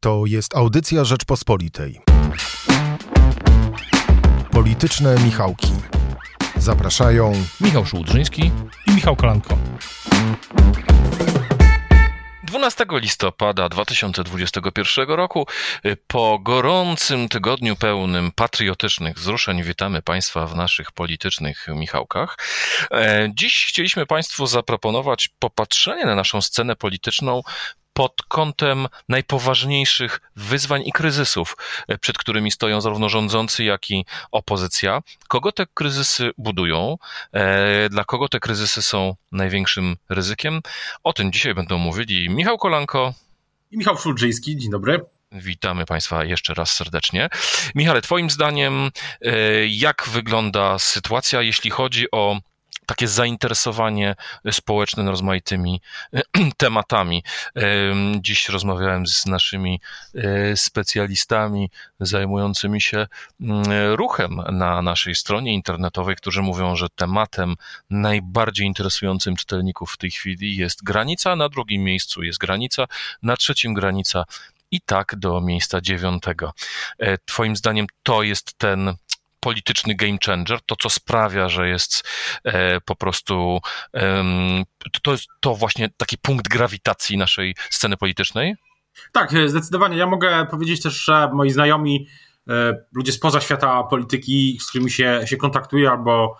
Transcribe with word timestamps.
To 0.00 0.26
jest 0.26 0.56
audycja 0.56 1.04
Rzeczpospolitej. 1.04 2.00
Polityczne 4.50 5.16
Michałki. 5.24 5.72
Zapraszają 6.56 7.32
Michał 7.60 7.86
Szułdrzyński 7.86 8.50
i 8.86 8.90
Michał 8.90 9.16
Kolanko. 9.16 9.58
12 12.42 12.86
listopada 12.90 13.68
2021 13.68 15.08
roku, 15.08 15.46
y, 15.86 15.96
po 16.06 16.38
gorącym 16.38 17.28
tygodniu 17.28 17.76
pełnym 17.76 18.32
patriotycznych 18.32 19.16
wzruszeń, 19.16 19.62
witamy 19.62 20.02
Państwa 20.02 20.46
w 20.46 20.56
naszych 20.56 20.92
politycznych 20.92 21.66
Michałkach. 21.68 22.38
E, 22.90 23.28
dziś 23.34 23.66
chcieliśmy 23.68 24.06
Państwu 24.06 24.46
zaproponować 24.46 25.28
popatrzenie 25.38 26.06
na 26.06 26.14
naszą 26.14 26.42
scenę 26.42 26.76
polityczną 26.76 27.42
pod 27.98 28.22
kątem 28.28 28.86
najpoważniejszych 29.08 30.20
wyzwań 30.36 30.82
i 30.86 30.92
kryzysów, 30.92 31.56
e, 31.88 31.98
przed 31.98 32.18
którymi 32.18 32.50
stoją 32.50 32.80
zarówno 32.80 33.08
rządzący, 33.08 33.64
jak 33.64 33.90
i 33.90 34.04
opozycja. 34.30 35.02
Kogo 35.28 35.52
te 35.52 35.66
kryzysy 35.74 36.30
budują? 36.38 36.98
E, 37.32 37.88
dla 37.88 38.04
kogo 38.04 38.28
te 38.28 38.40
kryzysy 38.40 38.82
są 38.82 39.14
największym 39.32 39.96
ryzykiem? 40.08 40.60
O 41.04 41.12
tym 41.12 41.32
dzisiaj 41.32 41.54
będą 41.54 41.78
mówili 41.78 42.30
Michał 42.30 42.58
Kolanko 42.58 43.14
i 43.70 43.78
Michał 43.78 43.98
Szulżyński. 43.98 44.56
Dzień 44.56 44.70
dobry. 44.70 45.00
Witamy 45.32 45.86
Państwa 45.86 46.24
jeszcze 46.24 46.54
raz 46.54 46.72
serdecznie. 46.72 47.28
Michale, 47.74 48.02
Twoim 48.02 48.30
zdaniem, 48.30 48.90
e, 49.20 49.32
jak 49.66 50.08
wygląda 50.12 50.78
sytuacja, 50.78 51.42
jeśli 51.42 51.70
chodzi 51.70 52.10
o 52.12 52.40
takie 52.88 53.08
zainteresowanie 53.08 54.14
społeczne 54.50 55.10
rozmaitymi 55.10 55.80
tematami. 56.56 57.24
Dziś 58.20 58.48
rozmawiałem 58.48 59.06
z 59.06 59.26
naszymi 59.26 59.80
e, 60.14 60.56
specjalistami 60.56 61.70
zajmującymi 62.00 62.80
się 62.80 63.06
mm, 63.40 63.64
ruchem 63.94 64.42
na 64.52 64.82
naszej 64.82 65.14
stronie 65.14 65.54
internetowej, 65.54 66.16
którzy 66.16 66.42
mówią, 66.42 66.76
że 66.76 66.88
tematem 66.88 67.54
najbardziej 67.90 68.66
interesującym 68.66 69.36
czytelników 69.36 69.92
w 69.92 69.96
tej 69.96 70.10
chwili 70.10 70.56
jest 70.56 70.84
granica, 70.84 71.36
na 71.36 71.48
drugim 71.48 71.84
miejscu 71.84 72.22
jest 72.22 72.38
granica, 72.38 72.86
na 73.22 73.36
trzecim 73.36 73.74
granica 73.74 74.24
i 74.70 74.80
tak 74.80 75.16
do 75.16 75.40
miejsca 75.40 75.80
dziewiątego. 75.80 76.52
E, 76.98 77.18
twoim 77.18 77.56
zdaniem 77.56 77.86
to 78.02 78.22
jest 78.22 78.58
ten 78.58 78.94
polityczny 79.40 79.94
game 79.94 80.18
changer, 80.26 80.60
to 80.66 80.76
co 80.76 80.90
sprawia, 80.90 81.48
że 81.48 81.68
jest 81.68 82.08
e, 82.44 82.80
po 82.80 82.96
prostu 82.96 83.60
to 85.02 85.12
jest 85.12 85.26
to 85.40 85.54
właśnie 85.54 85.88
taki 85.96 86.18
punkt 86.18 86.48
grawitacji 86.48 87.16
naszej 87.16 87.54
sceny 87.70 87.96
politycznej? 87.96 88.56
Tak, 89.12 89.34
e, 89.34 89.48
zdecydowanie. 89.48 89.96
Ja 89.96 90.06
mogę 90.06 90.46
powiedzieć 90.50 90.82
też, 90.82 91.04
że 91.04 91.30
moi 91.32 91.50
znajomi, 91.50 92.08
e, 92.48 92.74
ludzie 92.92 93.12
spoza 93.12 93.40
świata 93.40 93.82
polityki, 93.82 94.58
z 94.60 94.68
którymi 94.68 94.90
się, 94.90 95.20
się 95.26 95.36
kontaktuję, 95.36 95.90
albo 95.90 96.36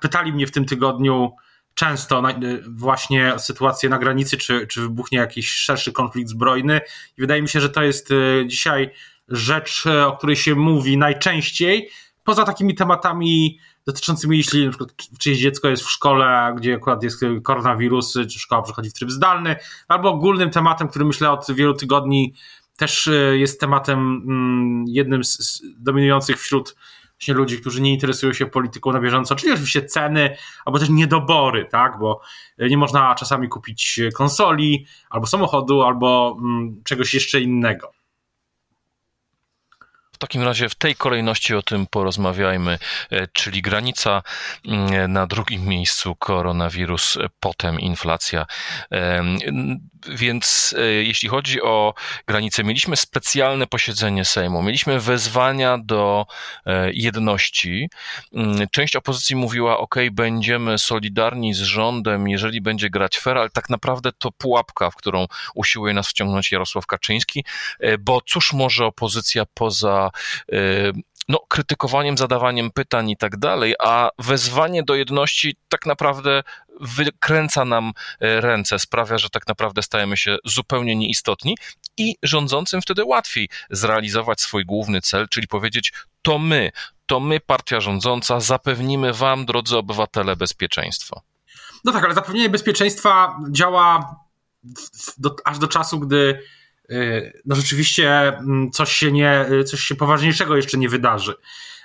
pytali 0.00 0.32
mnie 0.32 0.46
w 0.46 0.50
tym 0.50 0.64
tygodniu 0.64 1.32
często 1.74 2.22
właśnie 2.68 3.34
o 3.34 3.38
sytuację 3.38 3.88
na 3.88 3.98
granicy, 3.98 4.36
czy, 4.36 4.66
czy 4.66 4.80
wybuchnie 4.80 5.18
jakiś 5.18 5.50
szerszy 5.50 5.92
konflikt 5.92 6.30
zbrojny. 6.30 6.80
I 7.18 7.20
wydaje 7.20 7.42
mi 7.42 7.48
się, 7.48 7.60
że 7.60 7.70
to 7.70 7.82
jest 7.82 8.08
dzisiaj 8.46 8.90
rzecz, 9.28 9.86
e, 9.86 10.06
o 10.06 10.16
której 10.16 10.36
się 10.36 10.54
mówi 10.54 10.96
najczęściej, 10.96 11.90
poza 12.24 12.44
takimi 12.44 12.74
tematami 12.74 13.58
dotyczącymi, 13.86 14.36
jeśli 14.36 14.64
na 14.64 14.70
przykład 14.70 14.92
czyjeś 15.18 15.38
dziecko 15.38 15.68
jest 15.68 15.82
w 15.82 15.90
szkole, 15.90 16.54
gdzie 16.56 16.74
akurat 16.74 17.02
jest 17.02 17.20
koronawirus, 17.42 18.14
czy 18.14 18.38
szkoła 18.38 18.62
przechodzi 18.62 18.90
w 18.90 18.92
tryb 18.92 19.10
zdalny, 19.10 19.56
albo 19.88 20.10
ogólnym 20.10 20.50
tematem, 20.50 20.88
który 20.88 21.04
myślę 21.04 21.30
od 21.30 21.46
wielu 21.50 21.74
tygodni 21.74 22.34
też 22.76 23.08
e, 23.08 23.38
jest 23.38 23.60
tematem 23.60 23.98
mm, 23.98 24.84
jednym 24.88 25.24
z 25.24 25.62
dominujących 25.78 26.40
wśród 26.40 26.76
właśnie 27.18 27.34
ludzi, 27.34 27.60
którzy 27.60 27.80
nie 27.80 27.92
interesują 27.92 28.32
się 28.32 28.46
polityką 28.46 28.92
na 28.92 29.00
bieżąco, 29.00 29.36
czyli 29.36 29.52
oczywiście 29.52 29.82
ceny, 29.82 30.36
albo 30.64 30.78
też 30.78 30.88
niedobory, 30.88 31.66
tak, 31.70 31.98
bo 31.98 32.20
nie 32.58 32.76
można 32.76 33.14
czasami 33.14 33.48
kupić 33.48 34.00
konsoli, 34.14 34.86
albo 35.10 35.26
samochodu, 35.26 35.82
albo 35.82 36.36
mm, 36.40 36.82
czegoś 36.84 37.14
jeszcze 37.14 37.40
innego. 37.40 37.97
W 40.18 40.20
takim 40.20 40.42
razie 40.42 40.68
w 40.68 40.74
tej 40.74 40.94
kolejności 40.94 41.54
o 41.54 41.62
tym 41.62 41.86
porozmawiajmy, 41.86 42.78
e, 43.10 43.26
czyli 43.32 43.62
granica 43.62 44.22
mm, 44.68 45.12
na 45.12 45.26
drugim 45.26 45.64
miejscu 45.64 46.14
koronawirus, 46.14 47.16
e, 47.16 47.28
potem 47.40 47.80
inflacja. 47.80 48.46
Więc 50.08 50.74
e, 50.78 50.82
jeśli 50.82 51.28
chodzi 51.28 51.62
o 51.62 51.94
granicę, 52.26 52.64
mieliśmy 52.64 52.96
specjalne 52.96 53.66
posiedzenie 53.66 54.24
Sejmu, 54.24 54.62
mieliśmy 54.62 55.00
wezwania 55.00 55.78
do 55.78 56.26
jedności. 56.92 57.88
Mm, 58.34 58.68
część 58.70 58.96
opozycji 58.96 59.36
mówiła, 59.36 59.78
ok, 59.78 59.94
będziemy 60.12 60.78
solidarni 60.78 61.54
z 61.54 61.60
rządem, 61.60 62.28
jeżeli 62.28 62.60
będzie 62.60 62.90
grać 62.90 63.18
fair, 63.18 63.38
ale 63.38 63.50
tak 63.50 63.70
naprawdę 63.70 64.12
to 64.18 64.32
pułapka, 64.32 64.90
w 64.90 64.96
którą 64.96 65.26
usiłuje 65.54 65.94
nas 65.94 66.08
wciągnąć 66.08 66.52
Jarosław 66.52 66.86
Kaczyński, 66.86 67.44
bo 67.98 68.20
cóż 68.26 68.52
może 68.52 68.86
opozycja 68.86 69.44
poza 69.54 70.10
no, 71.28 71.38
krytykowaniem, 71.48 72.18
zadawaniem 72.18 72.70
pytań 72.70 73.10
i 73.10 73.16
tak 73.16 73.36
dalej, 73.36 73.74
a 73.82 74.10
wezwanie 74.18 74.82
do 74.82 74.94
jedności 74.94 75.56
tak 75.68 75.86
naprawdę 75.86 76.42
wykręca 76.80 77.64
nam 77.64 77.88
y, 77.88 78.40
ręce, 78.40 78.78
sprawia, 78.78 79.18
że 79.18 79.30
tak 79.30 79.48
naprawdę 79.48 79.82
stajemy 79.82 80.16
się 80.16 80.36
zupełnie 80.44 80.96
nieistotni 80.96 81.56
i 81.96 82.16
rządzącym 82.22 82.82
wtedy 82.82 83.04
łatwiej 83.04 83.48
zrealizować 83.70 84.40
swój 84.40 84.64
główny 84.64 85.00
cel, 85.00 85.28
czyli 85.28 85.48
powiedzieć: 85.48 85.92
To 86.22 86.38
my, 86.38 86.70
to 87.06 87.20
my, 87.20 87.40
partia 87.40 87.80
rządząca, 87.80 88.40
zapewnimy 88.40 89.12
Wam, 89.12 89.46
drodzy 89.46 89.76
obywatele, 89.76 90.36
bezpieczeństwo. 90.36 91.22
No 91.84 91.92
tak, 91.92 92.04
ale 92.04 92.14
zapewnienie 92.14 92.48
bezpieczeństwa 92.48 93.38
działa 93.50 94.16
do, 95.18 95.36
aż 95.44 95.58
do 95.58 95.68
czasu, 95.68 95.98
gdy 95.98 96.42
no 97.44 97.56
rzeczywiście 97.56 98.28
mm, 98.28 98.70
coś 98.70 98.92
się, 98.92 99.12
nie, 99.12 99.46
y, 99.52 99.64
coś 99.64 99.80
się 99.80 99.94
poważniejszego 99.94 100.56
jeszcze 100.56 100.78
nie 100.78 100.88
wydarzy. 100.88 101.34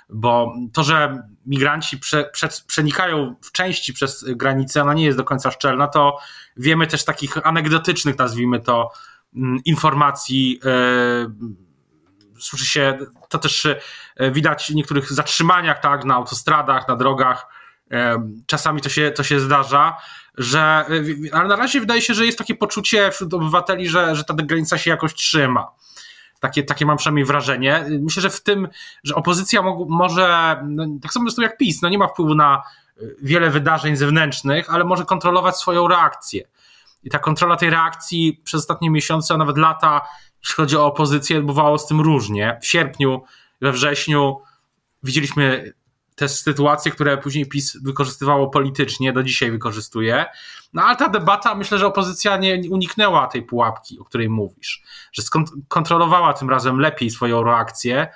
Bo 0.08 0.54
to, 0.72 0.84
że 0.84 1.22
migranci 1.46 1.98
prze, 1.98 2.24
prze, 2.24 2.48
przenikają 2.66 3.34
w 3.42 3.52
części 3.52 3.92
przez 3.92 4.24
granicę, 4.28 4.82
ona 4.82 4.94
nie 4.94 5.04
jest 5.04 5.18
do 5.18 5.24
końca 5.24 5.50
szczelna, 5.50 5.88
to 5.88 6.18
wiemy 6.56 6.86
też 6.86 7.04
takich 7.04 7.46
anegdotycznych, 7.46 8.18
nazwijmy 8.18 8.60
to, 8.60 8.90
mm, 9.36 9.58
informacji. 9.64 10.60
Y, 10.64 12.40
słyszy 12.40 12.66
się, 12.66 12.98
to 13.28 13.38
też 13.38 13.66
widać 14.32 14.66
w 14.66 14.74
niektórych 14.74 15.12
zatrzymaniach, 15.12 15.80
tak, 15.80 16.04
na 16.04 16.14
autostradach, 16.14 16.88
na 16.88 16.96
drogach. 16.96 17.46
Czasami 18.46 18.80
to 18.80 18.88
się, 18.88 19.10
to 19.10 19.22
się 19.22 19.40
zdarza 19.40 19.96
że, 20.38 20.84
ale 21.32 21.48
na 21.48 21.56
razie 21.56 21.80
wydaje 21.80 22.02
się, 22.02 22.14
że 22.14 22.26
jest 22.26 22.38
takie 22.38 22.54
poczucie 22.54 23.10
wśród 23.10 23.34
obywateli, 23.34 23.88
że, 23.88 24.16
że 24.16 24.24
ta 24.24 24.34
granica 24.34 24.78
się 24.78 24.90
jakoś 24.90 25.14
trzyma. 25.14 25.70
Takie, 26.40 26.62
takie 26.62 26.86
mam 26.86 26.96
przynajmniej 26.96 27.24
wrażenie. 27.24 27.84
Myślę, 28.00 28.22
że 28.22 28.30
w 28.30 28.42
tym, 28.42 28.68
że 29.04 29.14
opozycja 29.14 29.62
mo 29.62 29.86
może, 29.88 30.56
no, 30.64 30.86
tak 31.02 31.12
samo 31.12 31.24
zresztą 31.24 31.42
jak 31.42 31.56
PiS, 31.56 31.82
no 31.82 31.88
nie 31.88 31.98
ma 31.98 32.08
wpływu 32.08 32.34
na 32.34 32.62
y, 33.02 33.16
wiele 33.22 33.50
wydarzeń 33.50 33.96
zewnętrznych, 33.96 34.74
ale 34.74 34.84
może 34.84 35.04
kontrolować 35.04 35.56
swoją 35.56 35.88
reakcję. 35.88 36.48
I 37.02 37.10
ta 37.10 37.18
kontrola 37.18 37.56
tej 37.56 37.70
reakcji 37.70 38.40
przez 38.44 38.60
ostatnie 38.60 38.90
miesiące, 38.90 39.34
a 39.34 39.36
nawet 39.36 39.58
lata, 39.58 40.00
jeśli 40.42 40.54
chodzi 40.54 40.76
o 40.76 40.86
opozycję, 40.86 41.42
bywało 41.42 41.78
z 41.78 41.86
tym 41.86 42.00
różnie. 42.00 42.58
W 42.62 42.66
sierpniu, 42.66 43.22
we 43.60 43.72
wrześniu 43.72 44.40
widzieliśmy 45.02 45.72
te 46.14 46.28
sytuacje, 46.28 46.92
które 46.92 47.18
później 47.18 47.48
PiS 47.48 47.82
wykorzystywało 47.82 48.48
politycznie, 48.48 49.12
do 49.12 49.22
dzisiaj 49.22 49.50
wykorzystuje. 49.50 50.26
No 50.72 50.82
ale 50.82 50.96
ta 50.96 51.08
debata, 51.08 51.54
myślę, 51.54 51.78
że 51.78 51.86
opozycja 51.86 52.36
nie 52.36 52.70
uniknęła 52.70 53.26
tej 53.26 53.42
pułapki, 53.42 53.98
o 53.98 54.04
której 54.04 54.28
mówisz, 54.28 54.82
że 55.12 55.22
kontrolowała 55.68 56.32
tym 56.32 56.50
razem 56.50 56.78
lepiej 56.80 57.10
swoją 57.10 57.42
reakcję. 57.42 58.08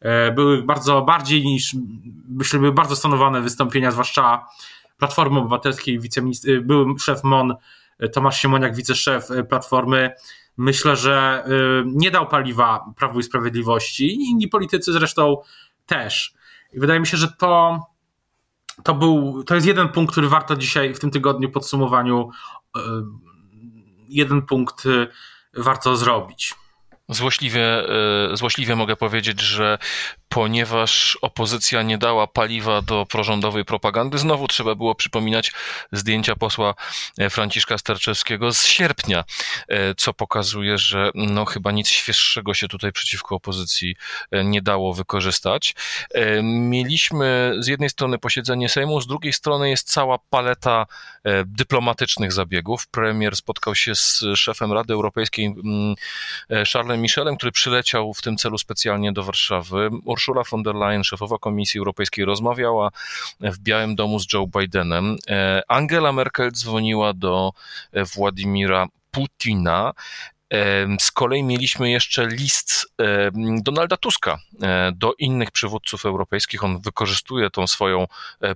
E, 0.00 0.32
były 0.32 0.62
bardzo 0.62 1.02
bardziej 1.02 1.44
niż, 1.44 1.76
myślę, 2.28 2.58
były 2.58 2.72
bardzo 2.72 2.96
stanowane 2.96 3.40
wystąpienia, 3.40 3.90
zwłaszcza 3.90 4.46
Platformy 4.98 5.38
Obywatelskiej, 5.38 6.00
wiceminister, 6.00 6.62
były 6.62 6.98
szef 6.98 7.24
MON 7.24 7.54
e, 7.98 8.08
Tomasz 8.08 8.40
Siemoniak, 8.40 8.76
wiceszef 8.76 9.30
e, 9.30 9.44
Platformy. 9.44 10.10
Myślę, 10.56 10.96
że 10.96 11.44
nie 11.86 12.10
dał 12.10 12.28
paliwa 12.28 12.84
Prawu 12.96 13.20
i 13.20 13.22
Sprawiedliwości. 13.22 14.14
Inni 14.14 14.48
politycy 14.48 14.92
zresztą 14.92 15.36
też. 15.86 16.34
I 16.72 16.80
wydaje 16.80 17.00
mi 17.00 17.06
się, 17.06 17.16
że 17.16 17.28
to, 17.28 17.80
to, 18.84 18.94
był, 18.94 19.44
to 19.44 19.54
jest 19.54 19.66
jeden 19.66 19.88
punkt, 19.88 20.12
który 20.12 20.28
warto 20.28 20.56
dzisiaj 20.56 20.94
w 20.94 20.98
tym 20.98 21.10
tygodniu 21.10 21.50
podsumowaniu, 21.50 22.30
e, 22.76 22.80
jeden 24.08 24.42
punkt 24.42 24.86
e, 24.86 25.06
warto 25.54 25.96
zrobić. 25.96 26.54
Złośliwie, 27.08 27.88
e, 28.32 28.36
złośliwie 28.36 28.76
mogę 28.76 28.96
powiedzieć, 28.96 29.40
że 29.40 29.78
ponieważ 30.34 31.18
opozycja 31.22 31.82
nie 31.82 31.98
dała 31.98 32.26
paliwa 32.26 32.82
do 32.82 33.06
prorządowej 33.06 33.64
propagandy. 33.64 34.18
Znowu 34.18 34.48
trzeba 34.48 34.74
było 34.74 34.94
przypominać 34.94 35.52
zdjęcia 35.92 36.36
posła 36.36 36.74
e, 37.18 37.30
Franciszka 37.30 37.78
Sterczewskiego 37.78 38.52
z 38.52 38.64
sierpnia, 38.64 39.24
e, 39.68 39.94
co 39.94 40.12
pokazuje, 40.14 40.78
że 40.78 41.10
no 41.14 41.44
chyba 41.44 41.72
nic 41.72 41.88
świeższego 41.88 42.54
się 42.54 42.68
tutaj 42.68 42.92
przeciwko 42.92 43.34
opozycji 43.34 43.96
e, 44.30 44.44
nie 44.44 44.62
dało 44.62 44.94
wykorzystać. 44.94 45.74
Mieliśmy 46.42 47.54
z 47.58 47.66
jednej 47.66 47.90
strony 47.90 48.18
posiedzenie 48.18 48.68
Sejmu, 48.68 49.00
z 49.00 49.06
drugiej 49.06 49.32
strony 49.32 49.70
jest 49.70 49.92
cała 49.92 50.18
paleta 50.30 50.86
dyplomatycznych 51.44 52.32
zabiegów. 52.32 52.86
Premier 52.86 53.36
spotkał 53.36 53.74
się 53.74 53.94
z 53.94 54.24
szefem 54.34 54.72
Rady 54.72 54.92
Europejskiej 54.92 55.46
mm, 55.46 55.94
Charlesem 56.72 57.02
Michelem, 57.02 57.36
który 57.36 57.52
przyleciał 57.52 58.14
w 58.14 58.22
tym 58.22 58.36
celu 58.36 58.58
specjalnie 58.58 59.12
do 59.12 59.22
Warszawy. 59.22 59.90
Ursula 60.22 60.44
von 60.44 60.62
der 60.62 60.74
Leyen, 60.74 61.04
szefowa 61.04 61.38
Komisji 61.38 61.78
Europejskiej, 61.78 62.24
rozmawiała 62.24 62.90
w 63.40 63.58
Białym 63.58 63.96
Domu 63.96 64.18
z 64.18 64.32
Joe 64.32 64.46
Bidenem. 64.46 65.16
E, 65.28 65.62
Angela 65.68 66.12
Merkel 66.12 66.52
dzwoniła 66.52 67.12
do 67.12 67.52
e, 67.92 68.04
Władimira 68.04 68.86
Putina. 69.10 69.92
Z 71.00 71.10
kolei 71.10 71.42
mieliśmy 71.42 71.90
jeszcze 71.90 72.26
list 72.26 72.92
Donalda 73.62 73.96
Tuska 73.96 74.38
e, 74.62 74.92
do 74.94 75.12
innych 75.18 75.50
przywódców 75.50 76.06
europejskich. 76.06 76.64
On 76.64 76.80
wykorzystuje 76.80 77.50
tą 77.50 77.66
swoją 77.66 78.06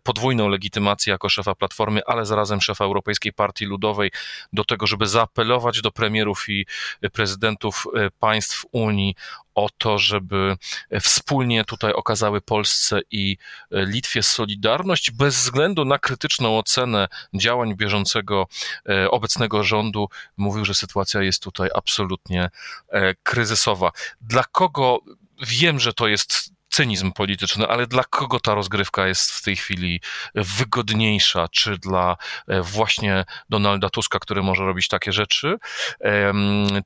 podwójną 0.02 0.48
legitymację 0.48 1.10
jako 1.10 1.28
szefa 1.28 1.54
Platformy, 1.54 2.00
ale 2.06 2.26
zarazem 2.26 2.60
szefa 2.60 2.84
Europejskiej 2.84 3.32
Partii 3.32 3.64
Ludowej 3.64 4.10
do 4.52 4.64
tego, 4.64 4.86
żeby 4.86 5.06
zaapelować 5.06 5.80
do 5.80 5.90
premierów 5.90 6.48
i 6.48 6.66
prezydentów 7.12 7.86
państw 8.20 8.64
Unii 8.72 9.14
o 9.56 9.68
to, 9.78 9.98
żeby 9.98 10.56
wspólnie 11.00 11.64
tutaj 11.64 11.92
okazały 11.92 12.40
Polsce 12.40 13.00
i 13.10 13.36
Litwie 13.70 14.22
solidarność 14.22 15.10
bez 15.10 15.36
względu 15.36 15.84
na 15.84 15.98
krytyczną 15.98 16.58
ocenę 16.58 17.08
działań 17.34 17.76
bieżącego 17.76 18.46
e, 18.88 19.10
obecnego 19.10 19.62
rządu. 19.62 20.08
Mówił, 20.36 20.64
że 20.64 20.74
sytuacja 20.74 21.22
jest 21.22 21.42
tutaj 21.42 21.68
absolutnie 21.74 22.50
e, 22.88 23.14
kryzysowa. 23.14 23.92
Dla 24.20 24.44
kogo 24.44 24.98
wiem, 25.48 25.80
że 25.80 25.92
to 25.92 26.08
jest 26.08 26.55
cynizm 26.76 27.12
polityczny, 27.12 27.68
ale 27.68 27.86
dla 27.86 28.04
kogo 28.04 28.40
ta 28.40 28.54
rozgrywka 28.54 29.06
jest 29.06 29.30
w 29.30 29.42
tej 29.42 29.56
chwili 29.56 30.00
wygodniejsza? 30.34 31.48
Czy 31.48 31.78
dla 31.78 32.16
e, 32.48 32.62
właśnie 32.62 33.24
Donalda 33.48 33.90
Tuska, 33.90 34.18
który 34.18 34.42
może 34.42 34.64
robić 34.64 34.88
takie 34.88 35.12
rzeczy, 35.12 35.58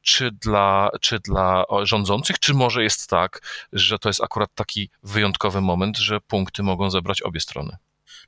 czy 0.02 0.30
dla, 0.30 0.90
czy 1.00 1.18
dla 1.18 1.64
rządzących, 1.82 2.38
czy 2.38 2.54
może 2.54 2.82
jest 2.82 3.10
tak, 3.10 3.40
że 3.72 3.98
to 3.98 4.08
jest 4.08 4.22
akurat 4.22 4.54
taki 4.54 4.90
wyjątkowy 5.02 5.60
moment, 5.60 5.98
że 5.98 6.20
punkty 6.20 6.62
mogą 6.62 6.90
zebrać 6.90 7.22
obie 7.22 7.40
strony? 7.40 7.76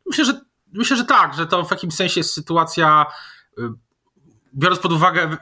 Myślę, 0.06 0.24
że, 0.24 0.40
myślę, 0.72 0.96
że 0.96 1.04
tak, 1.04 1.34
że 1.34 1.46
to 1.46 1.64
w 1.64 1.70
jakimś 1.70 1.94
sensie 1.94 2.20
jest 2.20 2.32
sytuacja, 2.32 3.06
y, 3.58 3.62
biorąc 4.54 4.80
pod 4.80 4.92
uwagę 4.92 5.36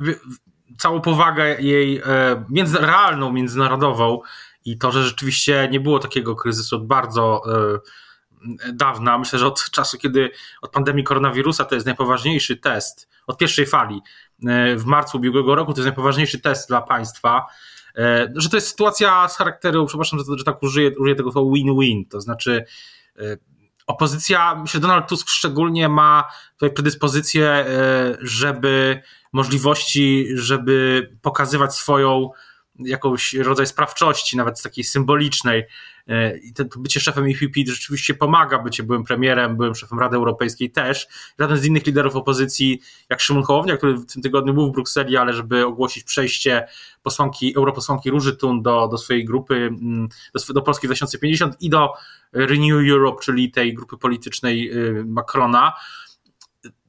całą 0.79 1.01
powagę 1.01 1.61
jej 1.61 1.99
e, 1.99 2.03
między, 2.49 2.79
realną, 2.79 3.33
międzynarodową, 3.33 4.21
i 4.65 4.79
to, 4.79 4.93
że 4.93 5.05
rzeczywiście 5.05 5.69
nie 5.71 5.81
było 5.81 5.99
takiego 5.99 6.37
kryzysu 6.37 6.77
od 6.77 6.87
bardzo 6.87 7.43
e, 7.47 8.73
dawna, 8.73 9.19
myślę, 9.19 9.39
że 9.39 9.47
od 9.47 9.71
czasu, 9.71 9.99
kiedy 9.99 10.31
od 10.62 10.71
pandemii 10.71 11.05
koronawirusa 11.05 11.65
to 11.65 11.75
jest 11.75 11.87
najpoważniejszy 11.87 12.57
test, 12.57 13.09
od 13.27 13.39
pierwszej 13.39 13.67
fali. 13.67 14.01
E, 14.47 14.77
w 14.77 14.85
marcu 14.85 15.19
ubiegłego 15.19 15.55
roku, 15.55 15.73
to 15.73 15.81
jest 15.81 15.87
najpoważniejszy 15.87 16.41
test 16.41 16.69
dla 16.69 16.83
państwa, 16.83 17.47
e, 17.97 18.33
że 18.37 18.49
to 18.49 18.57
jest 18.57 18.69
sytuacja 18.69 19.29
z 19.29 19.37
charakteru, 19.37 19.87
przepraszam, 19.87 20.19
że, 20.19 20.39
że 20.39 20.45
tak 20.45 20.62
użyję, 20.62 20.99
użyję 20.99 21.17
tego 21.17 21.33
słowa 21.33 21.55
win-win, 21.55 22.09
to 22.09 22.21
znaczy 22.21 22.65
opozycja, 23.87 24.55
myślę, 24.55 24.81
Donald 24.81 25.09
Tusk 25.09 25.29
szczególnie 25.29 25.89
ma 25.89 26.29
tutaj 26.53 26.75
predyspozycję, 26.75 27.67
żeby 28.21 29.03
możliwości, 29.33 30.27
żeby 30.35 31.09
pokazywać 31.23 31.75
swoją 31.75 32.31
jakąś 32.85 33.35
rodzaj 33.35 33.67
sprawczości, 33.67 34.37
nawet 34.37 34.62
takiej 34.62 34.85
symbolicznej. 34.85 35.65
E, 36.09 36.38
I 36.38 36.53
to 36.53 36.65
bycie 36.77 37.00
szefem 37.00 37.25
EPP 37.25 37.61
rzeczywiście 37.67 38.15
pomaga, 38.15 38.59
bycie 38.59 38.82
byłem 38.82 39.05
premierem, 39.05 39.56
byłem 39.56 39.75
szefem 39.75 39.99
Rady 39.99 40.17
Europejskiej 40.17 40.71
też. 40.71 41.09
Żaden 41.38 41.56
z 41.56 41.65
innych 41.65 41.87
liderów 41.87 42.17
opozycji, 42.17 42.81
jak 43.09 43.21
Szymon 43.21 43.43
Hołownia, 43.43 43.77
który 43.77 43.94
w 43.94 44.06
tym 44.06 44.23
tygodniu 44.23 44.55
był 44.55 44.69
w 44.69 44.73
Brukseli, 44.73 45.17
ale 45.17 45.32
żeby 45.32 45.67
ogłosić 45.67 46.05
przejście 46.05 46.67
posłanki, 47.03 47.56
europosłanki 47.56 48.11
Róży 48.11 48.37
Tun 48.37 48.62
do, 48.62 48.88
do 48.88 48.99
swojej 48.99 49.25
grupy, 49.25 49.55
mm, 49.55 50.09
do, 50.35 50.55
do 50.55 50.62
Polski 50.62 50.87
2050 50.87 51.56
i 51.61 51.71
do 51.71 51.93
Renew 52.33 52.91
Europe, 52.91 53.23
czyli 53.23 53.50
tej 53.50 53.75
grupy 53.75 53.97
politycznej 53.97 54.73
y, 54.73 55.05
Macrona, 55.05 55.73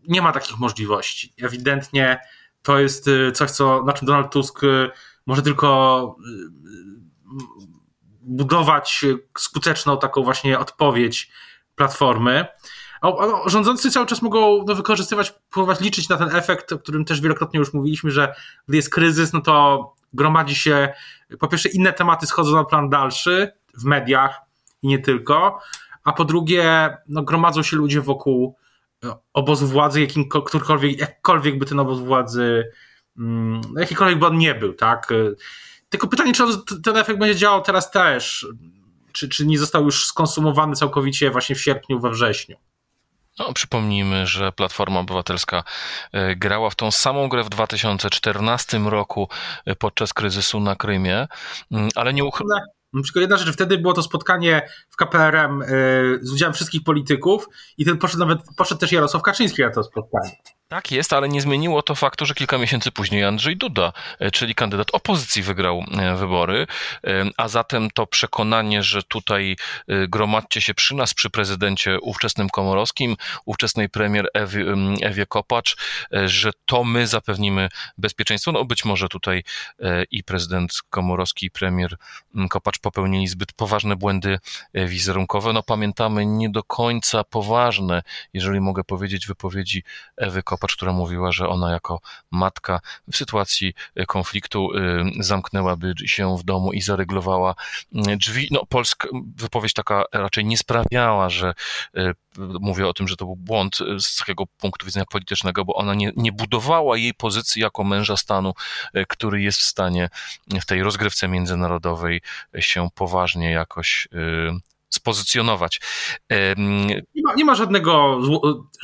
nie 0.08 0.22
ma 0.22 0.32
takich 0.32 0.60
możliwości. 0.60 1.34
Ewidentnie 1.42 2.20
to 2.62 2.80
jest 2.80 3.08
y, 3.08 3.32
coś, 3.32 3.52
co, 3.52 3.84
na 3.84 3.94
czym 3.94 4.06
Donald 4.06 4.32
Tusk 4.32 4.64
y, 4.64 4.90
może 5.26 5.42
tylko 5.42 6.16
y, 6.26 6.30
y, 6.30 7.72
budować 8.22 9.06
skuteczną 9.38 9.98
taką 9.98 10.24
właśnie 10.24 10.60
odpowiedź 10.60 11.32
platformy. 11.76 12.46
A, 13.02 13.10
rządzący 13.46 13.92
cały 13.92 14.06
czas 14.06 14.22
mogą 14.22 14.64
no, 14.68 14.76
wykorzystywać, 14.76 15.34
próbować 15.50 15.80
liczyć 15.80 16.10
na 16.10 16.18
ten 16.18 16.36
efekt, 16.36 16.72
o 16.72 16.80
którym 16.80 17.06
też 17.06 17.22
wielokrotnie 17.22 17.60
już 17.60 17.74
mówiliśmy, 17.74 18.12
że 18.12 18.36
gdy 18.68 18.78
jest 18.78 18.90
kryzys, 18.90 19.34
no 19.34 19.42
to 19.42 19.94
gromadzi 20.14 20.56
się, 20.56 20.94
po 21.40 21.48
pierwsze 21.48 21.70
inne 21.70 21.94
tematy 21.94 22.28
schodzą 22.28 22.56
na 22.56 22.64
plan 22.64 22.90
dalszy 22.90 23.52
w 23.78 23.84
mediach 23.84 24.42
i 24.82 24.88
nie 24.88 25.00
tylko, 25.00 25.60
a 26.04 26.14
po 26.14 26.26
drugie 26.26 26.98
no, 27.08 27.24
gromadzą 27.24 27.64
się 27.64 27.78
ludzie 27.78 28.02
wokół 28.02 28.56
e, 29.04 29.16
obozu 29.34 29.68
władzy, 29.68 30.02
jakim, 30.02 30.26
jakkolwiek 30.98 31.60
by 31.60 31.66
ten 31.66 31.80
obóz 31.80 32.00
władzy 32.00 32.72
jakikolwiek 33.78 34.20
by 34.20 34.26
on 34.26 34.38
nie 34.38 34.56
był, 34.56 34.74
tak? 34.74 35.12
Y, 35.12 35.36
tylko 35.90 36.08
pytanie, 36.08 36.34
czy 36.34 36.44
ten 36.84 36.98
efekt 36.98 37.20
będzie 37.20 37.36
działał 37.36 37.62
teraz 37.62 37.92
też, 37.92 38.48
czy, 39.12 39.30
czy 39.30 39.46
nie 39.46 39.60
został 39.60 39.86
już 39.86 40.06
skonsumowany 40.06 40.76
całkowicie 40.76 41.32
właśnie 41.32 41.56
w 41.56 41.62
sierpniu, 41.62 42.00
we 42.00 42.10
wrześniu? 42.10 42.58
No, 43.40 43.54
przypomnijmy, 43.54 44.28
że 44.28 44.52
Platforma 44.52 45.00
Obywatelska 45.00 45.64
y, 46.16 46.36
grała 46.36 46.70
w 46.70 46.76
tą 46.76 46.92
samą 46.92 47.30
grę 47.30 47.44
w 47.44 47.50
2014 47.50 48.80
roku 48.80 49.30
y, 49.68 49.76
podczas 49.76 50.14
kryzysu 50.14 50.60
na 50.60 50.76
Krymie, 50.76 51.28
mm, 51.72 51.90
ale 51.96 52.14
nie 52.14 52.26
uchyla. 52.26 52.60
Tylko 53.04 53.20
jedna 53.20 53.38
rzecz, 53.38 53.54
wtedy 53.54 53.78
było 53.78 53.94
to 53.94 54.04
spotkanie 54.04 54.70
w 54.90 54.96
KPRM 54.96 55.64
z 56.22 56.32
udziałem 56.32 56.54
wszystkich 56.54 56.84
polityków 56.84 57.48
i 57.78 57.86
ten 57.86 57.98
poszedł 57.98 58.20
nawet, 58.20 58.40
poszedł 58.58 58.82
też 58.82 58.92
Jarosław 58.92 59.24
Kaczyński 59.24 59.62
na 59.62 59.70
to 59.70 59.84
spotkanie. 59.84 60.32
Tak 60.72 60.92
jest, 60.92 61.14
ale 61.14 61.30
nie 61.30 61.42
zmieniło 61.42 61.82
to 61.82 61.96
faktu, 61.96 62.26
że 62.26 62.34
kilka 62.34 62.58
miesięcy 62.58 62.92
później 62.92 63.24
Andrzej 63.24 63.58
Duda, 63.58 63.94
e, 64.20 64.32
czyli 64.32 64.56
kandydat 64.56 64.88
opozycji, 64.92 65.44
wygrał 65.44 65.84
e, 66.00 66.16
wybory, 66.16 66.68
e, 67.04 67.26
a 67.38 67.48
zatem 67.48 67.90
to 67.94 68.08
przekonanie, 68.08 68.84
że 68.84 69.04
tutaj 69.04 69.56
gromadźcie 69.88 70.62
się 70.62 70.74
przy 70.74 70.96
nas, 70.96 71.14
przy 71.14 71.30
prezydencie 71.30 72.00
ówczesnym 72.00 72.50
Komorowskim, 72.50 73.16
ówczesnej 73.46 73.90
premier 73.90 74.28
Ewie, 74.34 74.66
Ewie 75.02 75.26
Kopacz, 75.26 75.76
że 76.26 76.52
to 76.66 76.84
my 76.84 77.08
zapewnimy 77.08 77.70
bezpieczeństwo. 77.98 78.52
No 78.52 78.66
być 78.66 78.86
może 78.86 79.10
tutaj 79.10 79.44
i 80.12 80.24
prezydent 80.24 80.74
Komorowski, 80.90 81.46
i 81.46 81.52
premier 81.52 81.96
Kopacz 82.50 82.80
popełnili 82.80 83.28
zbyt 83.28 83.54
poważne 83.54 83.96
błędy 83.96 84.40
wizerunkowe. 84.74 85.54
No 85.54 85.64
pamiętamy 85.64 86.26
nie 86.26 86.50
do 86.50 86.64
końca 86.64 87.24
poważne, 87.24 88.02
jeżeli 88.34 88.62
mogę 88.62 88.84
powiedzieć, 88.84 89.28
wypowiedzi 89.28 89.84
Ewy 90.18 90.44
Kopacz, 90.44 90.61
Kopacz, 90.62 90.76
która 90.76 90.94
mówiła, 90.94 91.32
że 91.32 91.50
ona 91.50 91.72
jako 91.72 92.00
matka 92.32 92.80
w 93.12 93.18
sytuacji 93.18 93.74
e, 93.96 94.06
konfliktu 94.06 94.70
e, 94.76 95.06
zamknęłaby 95.20 95.94
się 96.06 96.38
w 96.38 96.44
domu 96.44 96.74
i 96.74 96.82
zareglowała 96.82 97.56
e, 97.96 98.18
drzwi. 98.18 98.48
No, 98.52 98.66
polska 98.66 99.08
wypowiedź 99.36 99.74
taka 99.74 100.04
raczej 100.14 100.46
nie 100.46 100.58
sprawiała, 100.58 101.30
że 101.30 101.54
mówię 102.38 102.88
o 102.88 102.94
tym, 102.94 103.08
że 103.08 103.16
to 103.16 103.26
był 103.26 103.36
błąd 103.36 103.78
z 104.00 104.16
takiego 104.16 104.44
punktu 104.58 104.86
widzenia 104.86 105.06
politycznego, 105.06 105.66
bo 105.66 105.74
ona 105.74 105.94
nie, 105.94 106.12
nie 106.16 106.32
budowała 106.32 106.98
jej 106.98 107.14
pozycji 107.14 107.62
jako 107.62 107.84
męża 107.84 108.18
stanu, 108.18 108.54
który 109.08 109.42
jest 109.42 109.60
w 109.60 109.64
stanie 109.64 110.10
w 110.62 110.66
tej 110.66 110.84
rozgrywce 110.84 111.28
międzynarodowej 111.28 112.22
się 112.60 112.88
poważnie 112.96 113.52
jakoś 113.52 114.08
spozycjonować. 115.02 115.82
Nie 117.16 117.24
ma, 117.24 117.34
nie 117.34 117.46
ma 117.46 117.56
żadnego, 117.56 118.20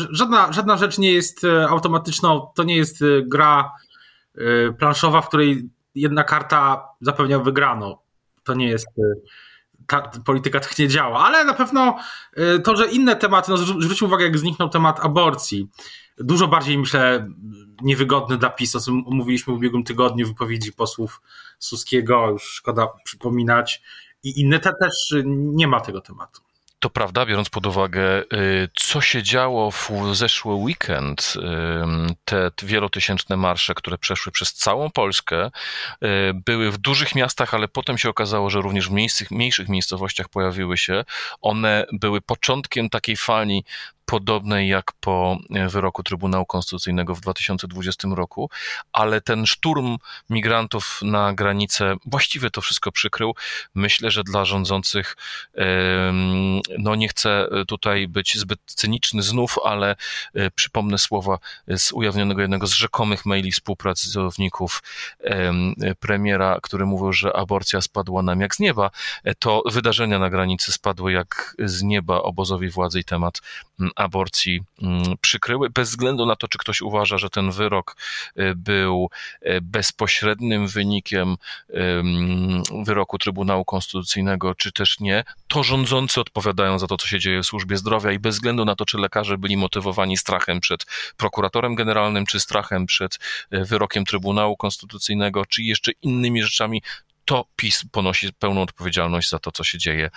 żadna, 0.10 0.54
żadna 0.54 0.78
rzecz 0.78 0.98
nie 0.98 1.12
jest 1.12 1.44
e, 1.44 1.70
automatyczną, 1.70 2.52
to 2.56 2.64
nie 2.64 2.76
jest 2.76 3.02
e, 3.02 3.06
gra 3.22 3.72
e, 4.36 4.74
planszowa, 4.74 5.22
w 5.22 5.28
której 5.28 5.70
jedna 5.96 6.24
karta 6.24 6.88
zapewnia 7.02 7.40
wygraną. 7.40 7.98
To 8.44 8.54
nie 8.54 8.68
jest 8.68 8.88
ta 9.88 10.02
polityka 10.26 10.60
tak 10.60 10.80
nie 10.80 10.88
działa, 10.88 11.26
ale 11.26 11.46
na 11.46 11.54
pewno 11.54 11.98
to, 12.64 12.76
że 12.76 12.88
inne 12.88 13.16
tematy, 13.16 13.52
no 13.52 13.58
zwróć 13.58 14.02
uwagę, 14.02 14.26
jak 14.26 14.38
zniknął 14.38 14.70
temat 14.70 15.00
aborcji, 15.00 15.70
dużo 16.18 16.48
bardziej, 16.48 16.78
myślę, 16.78 17.30
niewygodny 17.82 18.38
dla 18.38 18.50
PiS, 18.50 18.76
o 18.76 18.80
czym 18.82 19.04
mówiliśmy 19.08 19.54
w 19.54 19.58
ubiegłym 19.58 19.84
tygodniu, 19.84 20.28
wypowiedzi 20.28 20.74
posłów 20.74 21.22
Suskiego, 21.60 22.30
już 22.30 22.44
szkoda 22.44 22.88
przypominać, 23.04 23.82
i 24.30 24.42
inne 24.42 24.60
te 24.60 24.74
też 24.82 25.16
nie 25.26 25.68
ma 25.68 25.82
tego 25.82 26.02
tematu. 26.02 26.42
To 26.80 26.90
prawda, 26.90 27.26
biorąc 27.26 27.50
pod 27.50 27.66
uwagę, 27.66 28.22
y, 28.22 28.70
co 28.76 29.02
się 29.02 29.24
działo 29.24 29.72
w 29.72 29.90
zeszły 30.14 30.54
weekend, 30.54 31.34
te 32.26 32.52
wielotysięczne 32.64 33.38
marsze, 33.38 33.74
które 33.74 33.98
przeszły 33.98 34.32
przez 34.32 34.54
całą 34.54 34.92
Polskę, 34.92 35.46
y, 35.46 35.50
były 36.46 36.72
w 36.72 36.78
dużych 36.78 37.16
miastach, 37.16 37.54
ale 37.54 37.68
potem 37.68 37.98
się 37.98 38.10
okazało, 38.10 38.50
że 38.50 38.62
również 38.62 38.90
w 38.90 38.92
mniejszych, 38.92 39.32
mniejszych 39.32 39.70
miejscowościach 39.70 40.30
pojawiły 40.30 40.78
się. 40.78 41.06
One 41.42 41.86
były 41.92 42.22
początkiem 42.22 42.90
takiej 42.90 43.18
fali 43.18 43.64
podobnej 44.08 44.70
jak 44.70 44.92
po 45.00 45.38
e, 45.56 45.70
wyroku 45.70 46.04
Trybunału 46.04 46.46
Konstytucyjnego 46.46 47.16
w 47.16 47.22
2020 47.22 48.08
roku, 48.16 48.50
ale 48.94 49.22
ten 49.22 49.46
szturm 49.46 49.98
migrantów 50.30 51.00
na 51.02 51.34
granicę 51.34 51.96
właściwie 52.06 52.50
to 52.50 52.62
wszystko 52.62 52.92
przykrył. 52.92 53.36
Myślę, 53.76 54.12
że 54.12 54.24
dla 54.24 54.46
rządzących, 54.46 55.18
no 56.78 56.96
nie 56.96 57.08
chcę 57.08 57.48
tutaj 57.68 58.08
być 58.08 58.38
zbyt 58.38 58.60
cyniczny 58.66 59.22
znów, 59.22 59.56
ale 59.64 59.96
e, 60.34 60.52
przypomnę 60.52 60.98
słowa 60.98 61.38
z 61.68 61.92
ujawnionego 61.92 62.42
jednego 62.42 62.68
z 62.68 62.74
rzekomych 62.74 63.26
maili 63.26 63.52
współpracowników 63.52 64.84
premiera, 66.00 66.60
który 66.64 66.86
mówił, 66.86 67.14
że 67.14 67.36
aborcja 67.36 67.82
spadła 67.82 68.24
nam 68.24 68.42
jak 68.42 68.56
z 68.56 68.60
nieba. 68.60 68.90
E, 69.24 69.36
to 69.36 69.64
wydarzenia 69.66 70.20
na 70.20 70.30
granicy 70.30 70.72
spadły 70.72 71.12
jak 71.12 71.56
z 71.60 71.84
nieba 71.84 72.22
obozowi 72.22 72.70
władzy 72.70 73.00
i 73.00 73.04
temat 73.04 73.42
aborcji 73.98 74.64
mm, 74.82 75.04
przykryły, 75.22 75.70
bez 75.70 75.90
względu 75.90 76.26
na 76.26 76.36
to, 76.36 76.48
czy 76.48 76.58
ktoś 76.58 76.82
uważa, 76.82 77.18
że 77.18 77.30
ten 77.30 77.52
wyrok 77.52 77.96
y, 78.40 78.56
był 78.56 79.10
y, 79.42 79.62
bezpośrednim 79.62 80.68
wynikiem 80.68 81.38
wyroku 82.86 83.18
Trybunału 83.18 83.66
Konstytucyjnego, 83.66 84.56
czy 84.56 84.72
też 84.72 85.00
nie, 85.00 85.24
to 85.48 85.64
rządzący 85.64 86.22
odpowiadają 86.22 86.80
za 86.80 86.88
to, 86.88 86.98
co 86.98 87.08
się 87.08 87.20
dzieje 87.20 87.42
w 87.42 87.46
służbie 87.46 87.78
zdrowia 87.78 88.12
i 88.12 88.20
bez 88.20 88.36
względu 88.36 88.66
na 88.66 88.76
to, 88.76 88.86
czy 88.86 88.98
lekarze 88.98 89.38
byli 89.38 89.58
motywowani 89.58 90.18
strachem 90.18 90.60
przed 90.60 90.86
prokuratorem 91.18 91.76
generalnym, 91.76 92.26
czy 92.26 92.40
strachem 92.40 92.86
przed 92.86 93.20
y, 93.54 93.66
wyrokiem 93.66 94.06
Trybunału 94.06 94.58
Konstytucyjnego, 94.58 95.46
czy 95.46 95.64
jeszcze 95.64 95.92
innymi 96.02 96.44
rzeczami, 96.44 96.82
to 97.28 97.46
PiS 97.56 97.84
ponosi 97.92 98.34
pełną 98.34 98.62
odpowiedzialność 98.62 99.30
za 99.30 99.40
to, 99.40 99.52
co 99.52 99.64
się 99.64 99.78
dzieje 99.78 100.10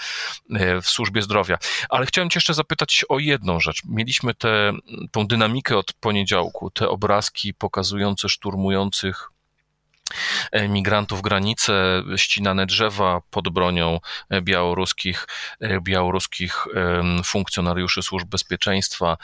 e, 0.55 0.81
w 0.81 0.89
służbie 0.89 1.23
zdrowia. 1.23 1.59
Ale 1.89 2.07
chciałem 2.07 2.31
Cię 2.31 2.37
jeszcze 2.37 2.55
zapytać 2.55 3.05
o 3.09 3.19
jedną 3.19 3.61
rzecz. 3.61 3.83
Mieliśmy 3.85 4.35
tę 4.35 4.73
dynamikę 5.27 5.77
od 5.77 5.93
poniedziałku, 5.93 6.71
te 6.71 6.89
obrazki 6.89 7.55
pokazujące 7.55 8.29
szturmujących 8.29 9.31
e, 10.53 10.69
migrantów 10.69 11.23
granice, 11.23 12.03
ścinane 12.17 12.67
drzewa 12.67 13.21
pod 13.31 13.49
bronią 13.49 13.99
e, 14.29 14.43
białoruskich, 14.43 15.27
białoruskich 15.83 16.67
funkcjonariuszy 17.25 18.03
służb 18.03 18.29
bezpieczeństwa, 18.29 19.17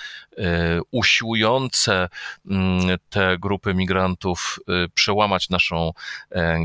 usiłujące 0.90 2.08
mm, 2.50 2.98
te 3.10 3.38
grupy 3.38 3.74
migrantów 3.74 4.58
przełamać 4.94 5.48
naszą 5.50 5.92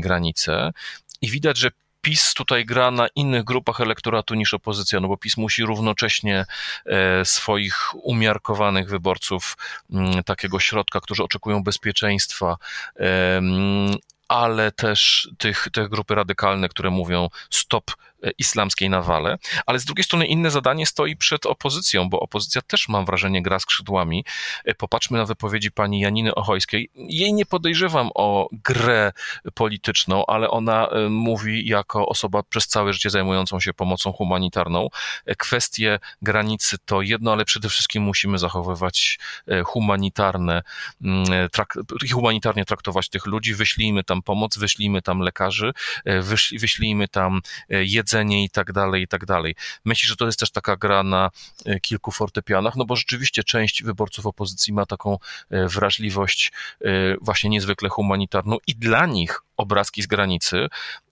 granicę. 0.00 0.72
I 1.22 1.30
widać, 1.30 1.58
że 1.58 1.70
PiS 2.00 2.34
tutaj 2.34 2.64
gra 2.64 2.90
na 2.90 3.06
innych 3.16 3.44
grupach 3.44 3.80
elektoratu 3.80 4.34
niż 4.34 4.54
opozycja, 4.54 5.00
no 5.00 5.08
bo 5.08 5.16
PiS 5.16 5.36
musi 5.36 5.62
równocześnie 5.62 6.44
e, 6.86 7.24
swoich 7.24 7.94
umiarkowanych 7.94 8.88
wyborców 8.88 9.56
mm, 9.92 10.24
takiego 10.24 10.60
środka, 10.60 11.00
którzy 11.00 11.22
oczekują 11.22 11.62
bezpieczeństwa, 11.62 12.56
ale 14.28 14.72
też 14.72 15.28
tych, 15.38 15.68
te 15.72 15.88
grupy 15.88 16.14
radykalne, 16.14 16.68
które 16.68 16.90
mówią 16.90 17.28
stop 17.50 17.90
islamskiej 18.38 18.90
nawale, 18.90 19.38
ale 19.66 19.78
z 19.78 19.84
drugiej 19.84 20.04
strony 20.04 20.26
inne 20.26 20.50
zadanie 20.50 20.86
stoi 20.86 21.16
przed 21.16 21.46
opozycją, 21.46 22.08
bo 22.08 22.20
opozycja 22.20 22.62
też 22.62 22.88
mam 22.88 23.04
wrażenie 23.04 23.42
gra 23.42 23.58
skrzydłami. 23.58 24.24
E, 24.64 24.74
popatrzmy 24.74 25.18
na 25.18 25.24
wypowiedzi 25.24 25.72
pani 25.72 26.00
Janiny 26.00 26.34
Ochojskiej. 26.34 26.90
Jej 26.94 27.32
nie 27.34 27.46
podejrzewam 27.46 28.10
o 28.14 28.48
grę 28.52 29.12
polityczną, 29.54 30.26
ale 30.26 30.50
ona 30.50 30.88
e, 30.88 31.08
mówi 31.08 31.68
jako 31.68 32.08
osoba 32.08 32.42
przez 32.42 32.66
całe 32.66 32.92
życie 32.92 33.10
zajmującą 33.10 33.60
się 33.60 33.74
pomocą 33.74 34.12
humanitarną. 34.12 34.88
Kwestie 35.38 35.98
granicy 36.22 36.76
to 36.84 37.02
jedno, 37.02 37.32
ale 37.32 37.44
przede 37.44 37.68
wszystkim 37.68 38.02
musimy 38.02 38.38
zachowywać 38.38 39.18
humanitarne, 39.64 40.62
mm, 41.02 41.24
humanitarnie 42.12 42.64
traktować 42.64 43.08
tych 43.08 43.26
ludzi, 43.26 43.54
wyślijmy 43.54 44.04
tam 44.04 44.22
pomoc, 44.22 44.58
wyślijmy 44.58 45.02
tam 45.02 45.20
lekarzy, 45.20 45.72
wyślijmy 46.52 47.08
tam 47.08 47.40
jedzenie, 47.68 48.11
jedzenie 48.12 48.44
i 48.44 48.50
tak 48.50 48.72
dalej, 48.72 49.02
i 49.02 49.08
tak 49.08 49.26
dalej. 49.26 49.54
Myślę, 49.84 50.08
że 50.08 50.16
to 50.16 50.26
jest 50.26 50.38
też 50.38 50.50
taka 50.50 50.76
gra 50.76 51.02
na 51.02 51.30
e, 51.66 51.80
kilku 51.80 52.10
fortepianach, 52.10 52.76
no 52.76 52.84
bo 52.84 52.96
rzeczywiście 52.96 53.44
część 53.44 53.82
wyborców 53.82 54.26
opozycji 54.26 54.72
ma 54.72 54.86
taką 54.86 55.18
e, 55.50 55.68
wrażliwość 55.68 56.52
e, 56.80 56.88
właśnie 57.20 57.50
niezwykle 57.50 57.88
humanitarną 57.88 58.56
i 58.66 58.74
dla 58.74 59.06
nich 59.06 59.40
obrazki 59.56 60.02
z 60.02 60.06
granicy 60.06 60.68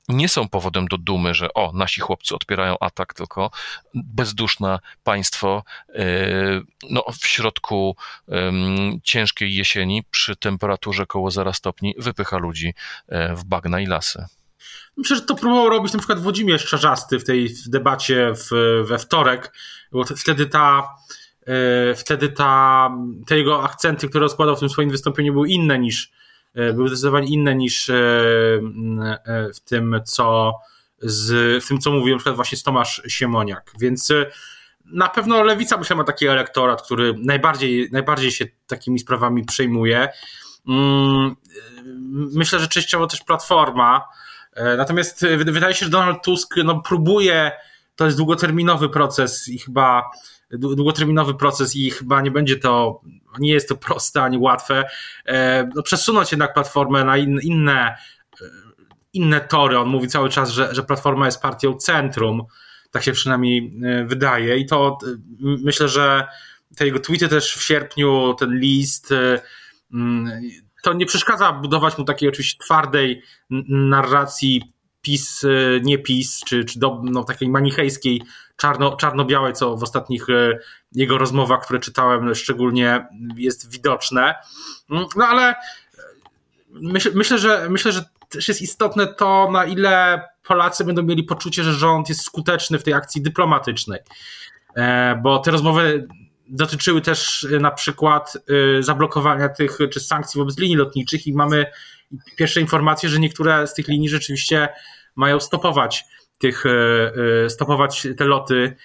nie 0.09 0.29
są 0.29 0.49
powodem 0.49 0.89
do 0.89 0.99
dumy, 0.99 1.35
że 1.35 1.55
o, 1.55 1.73
nasi 1.73 2.01
chłopcy 2.01 2.35
odpierają 2.35 2.77
atak, 2.81 3.15
tylko 3.15 3.51
bezduszne 3.95 4.79
państwo 5.05 5.63
no, 6.91 7.05
w 7.21 7.27
środku 7.27 7.97
ciężkiej 9.03 9.55
jesieni 9.55 10.03
przy 10.11 10.37
temperaturze 10.37 11.07
koło 11.07 11.31
0 11.31 11.53
stopni 11.53 11.95
wypycha 11.99 12.39
ludzi 12.39 12.75
w 13.09 13.45
bagna 13.45 13.81
i 13.81 13.87
lasy. 13.87 14.25
Myślę, 14.97 15.17
że 15.17 15.23
to 15.23 15.35
próbował 15.35 15.69
robić 15.69 15.93
na 15.93 15.99
przykład 15.99 16.21
Włodzimierz 16.21 16.67
Czarzasty 16.67 17.19
w 17.19 17.25
tej 17.25 17.55
debacie 17.67 18.33
w, 18.35 18.51
we 18.89 18.99
wtorek, 18.99 19.53
bo 19.93 20.05
wtedy 20.05 20.47
ta 20.47 20.89
e, 21.47 21.95
wtedy 21.95 22.29
ta, 22.29 22.91
te 23.27 23.39
jego 23.39 23.63
akcenty, 23.63 24.09
które 24.09 24.23
rozkładał 24.23 24.57
w 24.57 24.61
tym 24.61 24.69
swoim 24.69 24.91
wystąpieniu 24.91 25.33
były 25.33 25.49
inne 25.49 25.79
niż 25.79 26.13
e, 26.55 26.73
były 26.73 26.89
zdecydowanie 26.89 27.29
inne 27.29 27.55
niż 27.55 27.91
e, 27.91 27.95
w 29.55 29.61
tym, 29.65 30.01
co 30.05 30.55
z, 30.99 31.65
w 31.65 31.69
tym, 31.69 31.79
co 31.79 31.91
mówił 31.91 32.15
na 32.15 32.19
przykład 32.19 32.37
właśnie 32.37 32.59
Tomasz 32.65 33.03
Siemoniak. 33.09 33.73
Więc 33.81 34.13
na 34.85 35.09
pewno 35.09 35.43
Lewica 35.43 35.77
myślę 35.77 35.97
ma 35.97 36.05
taki 36.05 36.27
elektorat, 36.27 36.83
który 36.83 37.15
najbardziej, 37.19 37.89
najbardziej 37.93 38.31
się 38.31 38.47
takimi 38.67 38.99
sprawami 38.99 39.45
przejmuje. 39.45 40.09
Mm, 40.69 41.37
myślę, 42.35 42.59
że 42.59 42.69
częściowo 42.69 43.07
też 43.07 43.21
Platforma, 43.21 44.05
natomiast 44.77 45.23
e, 45.23 45.37
wydaje 45.37 45.75
się, 45.75 45.85
że 45.85 45.91
Donald 45.91 46.23
Tusk 46.23 46.55
no, 46.65 46.81
próbuje, 46.81 47.53
to 47.97 48.05
jest 48.05 48.17
długoterminowy 48.17 48.89
proces 48.89 49.49
i 49.49 49.59
chyba 49.59 50.11
długoterminowy 50.51 51.35
proces 51.35 51.77
i 51.77 51.91
chyba 51.91 52.21
nie 52.21 52.31
będzie 52.31 52.57
to, 52.57 53.01
nie 53.39 53.53
jest 53.53 53.69
to 53.69 53.77
proste 53.77 54.23
ani 54.23 54.39
łatwe, 54.39 54.85
e, 55.27 55.69
no, 55.75 55.83
przesunąć 55.83 56.33
jednak 56.33 56.55
platformę 56.55 57.05
na 57.05 57.17
in, 57.17 57.41
inne, 57.43 57.97
inne 59.13 59.41
tory. 59.41 59.79
On 59.79 59.89
mówi 59.89 60.09
cały 60.09 60.29
czas, 60.29 60.51
że, 60.51 60.75
że 60.75 60.83
platforma 60.83 61.27
jest 61.27 61.43
partią 61.43 61.75
centrum, 61.75 62.43
tak 62.91 63.03
się 63.03 63.13
przynajmniej 63.13 63.81
wydaje 64.07 64.59
i 64.59 64.67
to 64.67 64.99
myślę, 65.41 65.89
że 65.89 66.27
te 66.77 66.87
jego 66.87 66.99
tweety 66.99 67.29
też 67.29 67.55
w 67.55 67.63
sierpniu, 67.63 68.35
ten 68.35 68.59
list, 68.59 69.15
to 70.83 70.93
nie 70.93 71.07
przeszkadza 71.07 71.53
budować 71.53 71.99
mu 71.99 72.05
takiej 72.05 72.29
oczywiście 72.29 72.65
twardej 72.65 73.23
narracji 73.69 74.73
PiS, 75.03 75.45
e, 75.45 75.81
nie 75.81 75.99
PiS, 75.99 76.41
czy, 76.47 76.65
czy 76.65 76.79
do, 76.79 77.01
no, 77.05 77.25
takiej 77.25 77.49
manichejskiej, 77.49 78.23
czarno, 78.57 78.97
czarno-białej, 78.97 79.53
co 79.53 79.77
w 79.77 79.83
ostatnich 79.83 80.31
e, 80.31 80.59
jego 80.93 81.19
rozmowach, 81.19 81.65
które 81.65 81.81
czytałem, 81.81 82.35
szczególnie 82.35 83.07
jest 83.37 83.73
widoczne. 83.73 84.35
Mm, 84.91 85.05
no 85.17 85.27
ale 85.27 85.51
e, 85.51 85.57
myśl, 86.71 87.11
myślę, 87.15 87.39
że, 87.39 87.67
myślę, 87.71 87.93
że 87.93 88.05
też 88.29 88.49
jest 88.49 88.63
istotne 88.63 89.07
to, 89.07 89.51
na 89.53 89.65
ile 89.65 90.23
Polacy 90.47 90.85
będą 90.85 91.03
mieli 91.03 91.25
poczucie, 91.25 91.65
że 91.65 91.73
rząd 91.73 92.09
jest 92.09 92.23
skuteczny 92.23 92.79
w 92.79 92.83
tej 92.83 92.95
akcji 92.95 93.23
dyplomatycznej. 93.23 94.01
Bo 95.23 95.39
te 95.39 95.51
rozmowy 95.51 96.09
dotyczyły 96.51 97.01
też 97.01 97.43
y, 97.43 97.61
na 97.61 97.71
przykład 97.71 98.37
y, 98.79 98.83
zablokowania 98.83 99.49
tych 99.49 99.79
czy 99.93 100.01
sankcji 100.01 100.39
wobec 100.39 100.59
linii 100.59 100.77
lotniczych 100.77 101.27
i 101.27 101.33
mamy 101.33 101.67
pierwsze 102.37 102.61
informacje, 102.61 103.09
że 103.09 103.19
niektóre 103.19 103.67
z 103.67 103.75
tych 103.75 103.89
linii 103.89 104.09
rzeczywiście 104.09 104.69
mają 105.17 105.41
stopować 105.41 106.05
tych, 106.39 106.67
y, 106.67 107.51
stopować 107.51 108.09
te 108.19 108.25
loty 108.25 108.77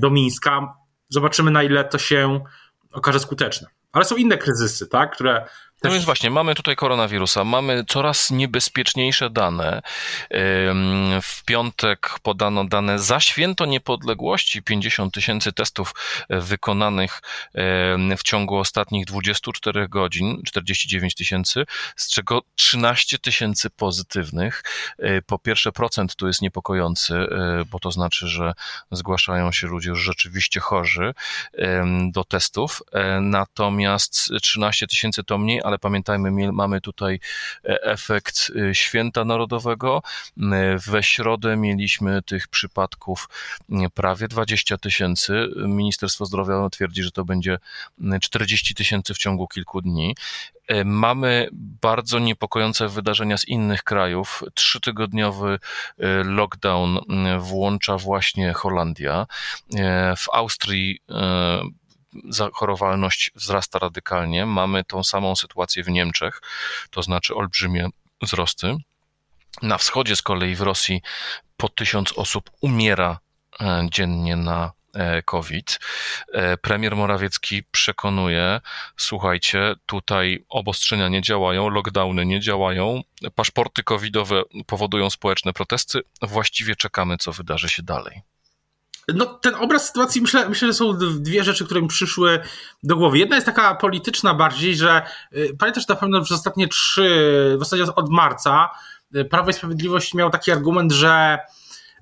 do 0.00 0.10
Mińska. 0.10 0.74
Zobaczymy 1.08 1.50
na 1.50 1.62
ile 1.62 1.84
to 1.84 1.98
się 1.98 2.40
okaże 2.92 3.20
skuteczne. 3.20 3.68
Ale 3.92 4.04
są 4.04 4.16
inne 4.16 4.38
kryzysy, 4.38 4.86
tak, 4.86 5.12
które 5.16 5.46
No 5.84 5.90
więc 5.90 6.04
właśnie, 6.04 6.30
mamy 6.30 6.54
tutaj 6.54 6.76
koronawirusa, 6.76 7.44
mamy 7.44 7.84
coraz 7.88 8.30
niebezpieczniejsze 8.30 9.30
dane. 9.30 9.82
W 11.22 11.44
piątek 11.46 12.10
podano 12.22 12.64
dane 12.64 12.98
za 12.98 13.20
święto 13.20 13.66
niepodległości 13.66 14.62
50 14.62 15.14
tysięcy 15.14 15.52
testów 15.52 15.94
wykonanych 16.30 17.22
w 18.18 18.22
ciągu 18.24 18.56
ostatnich 18.56 19.06
24 19.06 19.88
godzin, 19.88 20.42
49 20.46 21.14
tysięcy, 21.14 21.64
z 21.96 22.10
czego 22.10 22.42
13 22.54 23.18
tysięcy 23.18 23.70
pozytywnych. 23.70 24.62
E, 24.98 25.22
po 25.22 25.38
pierwsze, 25.38 25.72
procent 25.72 26.16
tu 26.16 26.26
jest 26.26 26.42
niepokojący, 26.42 27.14
e, 27.14 27.64
bo 27.70 27.78
to 27.78 27.90
znaczy, 27.90 28.28
że 28.28 28.52
zgłaszają 28.90 29.52
się 29.52 29.66
ludzie 29.66 29.90
już 29.90 30.00
rzeczywiście 30.00 30.60
chorzy 30.60 31.14
do 32.10 32.24
testów. 32.24 32.82
Natomiast 33.20 34.28
13 34.42 34.86
tysięcy 34.86 35.24
to 35.24 35.38
mniej, 35.38 35.60
ale 35.64 35.73
pamiętajmy, 35.78 36.52
mamy 36.52 36.80
tutaj 36.80 37.20
efekt 37.64 38.52
święta 38.72 39.24
narodowego. 39.24 40.02
We 40.86 41.02
środę 41.02 41.56
mieliśmy 41.56 42.22
tych 42.22 42.48
przypadków 42.48 43.28
prawie 43.94 44.28
20 44.28 44.78
tysięcy. 44.78 45.48
Ministerstwo 45.56 46.26
Zdrowia 46.26 46.70
twierdzi, 46.70 47.02
że 47.02 47.10
to 47.10 47.24
będzie 47.24 47.58
40 48.20 48.74
tysięcy 48.74 49.14
w 49.14 49.18
ciągu 49.18 49.48
kilku 49.48 49.82
dni. 49.82 50.14
E, 50.68 50.84
mamy 50.84 51.48
bardzo 51.80 52.18
niepokojące 52.18 52.88
wydarzenia 52.88 53.38
z 53.38 53.48
innych 53.48 53.82
krajów. 53.82 54.42
Trzytygodniowy 54.54 55.58
e, 55.98 56.24
lockdown 56.24 56.98
włącza 57.38 57.96
właśnie 57.96 58.52
Holandia. 58.52 59.26
E, 59.76 60.16
w 60.16 60.26
Austrii 60.32 61.00
zachorowalność 62.28 63.30
wzrasta 63.34 63.78
radykalnie. 63.78 64.46
Mamy 64.46 64.84
tą 64.84 65.04
samą 65.04 65.36
sytuację 65.36 65.82
w 65.82 65.88
Niemczech, 65.88 66.40
to 66.90 67.02
znaczy 67.02 67.34
olbrzymie 67.34 67.88
wzrosty. 68.22 68.76
Na 69.62 69.78
wschodzie 69.78 70.16
z 70.16 70.22
kolei 70.22 70.54
w 70.54 70.60
Rosji 70.60 71.02
po 71.56 71.68
tysiąc 71.68 72.12
osób 72.12 72.50
umiera 72.60 73.18
e, 73.60 73.86
dziennie 73.90 74.36
na 74.36 74.72
e, 74.94 75.22
COVID. 75.22 75.78
E, 76.32 76.56
premier 76.56 76.96
Morawiecki 76.96 77.62
przekonuje, 77.70 78.60
słuchajcie, 78.96 79.74
tutaj 79.86 80.44
obostrzenia 80.48 81.08
nie 81.08 81.22
działają, 81.22 81.68
lockdowny 81.68 82.26
nie 82.26 82.40
działają, 82.40 83.00
paszporty 83.34 83.82
covidowe 83.82 84.42
powodują 84.66 85.10
społeczne 85.10 85.52
protesty, 85.52 86.00
właściwie 86.22 86.76
czekamy, 86.76 87.16
co 87.16 87.32
wydarzy 87.32 87.68
się 87.68 87.82
dalej. 87.82 88.33
No, 89.14 89.26
ten 89.26 89.54
obraz 89.54 89.86
sytuacji, 89.86 90.20
myślę, 90.20 90.48
myślę, 90.48 90.68
że 90.68 90.74
są 90.74 90.98
dwie 90.98 91.44
rzeczy, 91.44 91.64
które 91.64 91.82
mi 91.82 91.88
przyszły 91.88 92.40
do 92.82 92.96
głowy. 92.96 93.18
Jedna 93.18 93.36
jest 93.36 93.46
taka 93.46 93.74
polityczna 93.74 94.34
bardziej, 94.34 94.76
że 94.76 95.02
y, 95.32 95.56
pamiętasz 95.58 95.88
na 95.88 95.94
pewno 95.96 96.22
przez 96.22 96.38
ostatnie 96.38 96.68
trzy, 96.68 97.08
w 97.56 97.58
zasadzie 97.58 97.94
od 97.94 98.10
marca, 98.10 98.70
y, 99.16 99.24
Prawo 99.24 99.50
i 99.50 99.52
Sprawiedliwość 99.52 100.14
miał 100.14 100.30
taki 100.30 100.52
argument, 100.52 100.92
że 100.92 101.38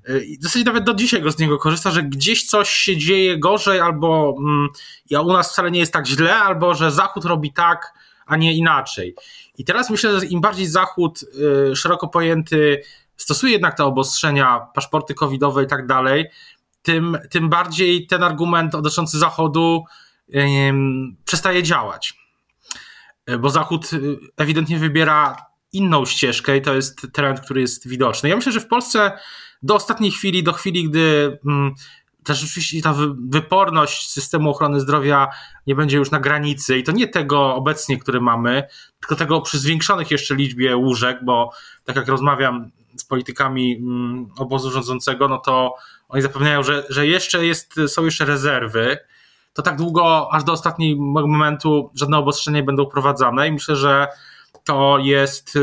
y, 0.09 0.27
w 0.41 0.43
zasadzie 0.43 0.65
nawet 0.65 0.85
do 0.85 0.95
dzisiaj 0.95 1.23
go 1.23 1.31
z 1.31 1.39
niego 1.39 1.59
korzysta, 1.59 1.91
że 1.91 2.03
gdzieś 2.03 2.47
coś 2.47 2.71
się 2.71 2.97
dzieje 2.97 3.39
gorzej, 3.39 3.81
albo 3.81 4.37
mm, 4.39 4.69
ja 5.11 5.21
u 5.21 5.33
nas 5.33 5.53
wcale 5.53 5.71
nie 5.71 5.81
jest 5.81 5.93
tak 5.93 6.07
źle, 6.07 6.37
albo 6.37 6.75
że 6.75 6.91
Zachód 6.91 7.25
robi 7.25 7.53
tak, 7.53 7.95
a 8.27 8.37
nie 8.37 8.55
inaczej. 8.55 9.15
I 9.59 9.65
teraz 9.65 9.91
myślę, 9.91 10.21
że 10.21 10.27
im 10.27 10.41
bardziej 10.41 10.67
Zachód 10.67 11.25
szeroko 11.75 12.09
pojęty 12.09 12.83
stosuje 13.23 13.53
jednak 13.53 13.77
te 13.77 13.85
obostrzenia, 13.85 14.67
paszporty 14.75 15.15
covidowe 15.15 15.65
i 15.65 15.67
tak 15.67 15.87
dalej, 15.87 16.27
tym, 16.83 17.19
tym 17.31 17.49
bardziej 17.49 18.07
ten 18.07 18.23
argument 18.23 18.73
dotyczący 18.73 19.19
Zachodu 19.19 19.85
przestaje 21.25 21.63
działać. 21.63 22.15
Bo 23.41 23.51
Zachód 23.51 23.93
y, 23.93 24.19
ewidentnie 24.37 24.79
wybiera 24.79 25.37
inną 25.73 26.07
ścieżkę 26.07 26.57
i 26.57 26.63
to 26.63 26.75
jest 26.75 27.07
trend, 27.13 27.41
który 27.41 27.61
jest 27.61 27.89
widoczny. 27.89 28.29
Ja 28.29 28.37
myślę, 28.37 28.53
że 28.53 28.61
w 28.61 28.69
Polsce 28.69 29.19
do 29.63 29.75
ostatniej 29.75 30.11
chwili, 30.11 30.43
do 30.43 30.53
chwili, 30.53 30.89
gdy 30.89 31.39
mm, 31.47 31.75
też 32.25 32.41
rzeczywiście 32.41 32.83
ta 32.83 32.95
wyporność 33.29 34.11
systemu 34.11 34.51
ochrony 34.51 34.81
zdrowia 34.81 35.29
nie 35.67 35.75
będzie 35.75 35.97
już 35.97 36.11
na 36.11 36.21
granicy 36.21 36.79
i 36.79 36.83
to 36.83 36.93
nie 36.93 37.09
tego 37.09 37.55
obecnie, 37.55 37.99
który 37.99 38.21
mamy, 38.21 38.63
tylko 39.01 39.17
tego 39.17 39.41
przy 39.41 39.59
zwiększonych 39.59 40.11
jeszcze 40.11 40.35
liczbie 40.35 40.77
łóżek, 40.77 41.19
bo 41.25 41.53
tak 41.85 41.97
jak 41.97 42.09
rozmawiam 42.09 42.71
politykami 43.13 43.77
mm, 43.77 44.27
obozu 44.39 44.71
rządzącego, 44.71 45.29
no 45.29 45.39
to 45.39 45.75
oni 46.09 46.23
zapewniają, 46.23 46.63
że, 46.63 46.87
że 46.89 47.07
jeszcze 47.07 47.47
jest, 47.47 47.75
są 47.87 48.05
jeszcze 48.05 48.25
rezerwy, 48.25 48.99
to 49.53 49.63
tak 49.63 49.77
długo, 49.77 50.29
aż 50.33 50.45
do 50.45 50.53
ostatniego 50.53 51.03
momentu 51.27 51.91
żadne 51.95 52.19
obostrzenia 52.19 52.59
nie 52.59 52.63
będą 52.63 52.87
wprowadzane 52.87 53.49
i 53.49 53.53
myślę, 53.53 53.77
że 53.77 54.09
to 54.65 54.99
jest, 54.99 55.57
y, 55.57 55.61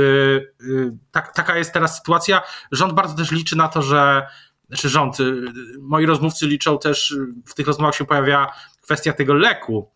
y, 0.61 0.97
tak, 1.11 1.33
taka 1.33 1.57
jest 1.57 1.73
teraz 1.73 1.97
sytuacja. 1.97 2.41
Rząd 2.71 2.93
bardzo 2.93 3.15
też 3.15 3.31
liczy 3.31 3.55
na 3.55 3.67
to, 3.67 3.81
że, 3.81 4.27
znaczy 4.67 4.89
rząd, 4.89 5.19
y, 5.19 5.43
moi 5.79 6.05
rozmówcy 6.05 6.47
liczą 6.47 6.79
też, 6.79 7.15
w 7.45 7.53
tych 7.53 7.67
rozmowach 7.67 7.95
się 7.95 8.05
pojawia 8.05 8.51
kwestia 8.81 9.13
tego 9.13 9.33
leku 9.33 9.91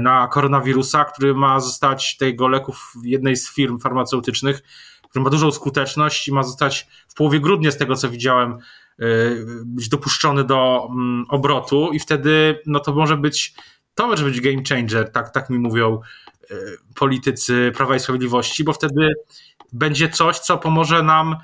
na 0.00 0.28
koronawirusa, 0.28 1.04
który 1.04 1.34
ma 1.34 1.60
zostać, 1.60 2.16
tego 2.16 2.48
leku 2.48 2.72
w 2.72 2.94
jednej 3.04 3.36
z 3.36 3.54
firm 3.54 3.78
farmaceutycznych, 3.78 4.62
który 5.14 5.24
ma 5.24 5.30
dużą 5.30 5.52
skuteczność 5.52 6.28
i 6.28 6.32
ma 6.32 6.42
zostać 6.42 6.88
w 7.08 7.14
połowie 7.14 7.40
grudnia, 7.40 7.70
z 7.70 7.76
tego 7.76 7.96
co 7.96 8.10
widziałem, 8.10 8.58
y, 9.00 9.44
być 9.64 9.88
dopuszczony 9.88 10.44
do 10.44 10.88
mm, 10.90 11.24
obrotu. 11.28 11.90
I 11.92 12.00
wtedy 12.00 12.62
no 12.66 12.80
to 12.80 12.94
może 12.94 13.16
być 13.16 13.54
to 13.94 14.06
może 14.06 14.24
być 14.24 14.40
game 14.40 14.62
changer, 14.68 15.12
tak, 15.12 15.30
tak 15.30 15.50
mi 15.50 15.58
mówią 15.58 16.00
y, 16.50 16.54
politycy 16.94 17.72
Prawa 17.76 17.96
i 17.96 18.00
Sprawiedliwości, 18.00 18.64
bo 18.64 18.72
wtedy 18.72 19.12
będzie 19.72 20.08
coś, 20.08 20.38
co 20.38 20.58
pomoże 20.58 21.02
nam 21.02 21.36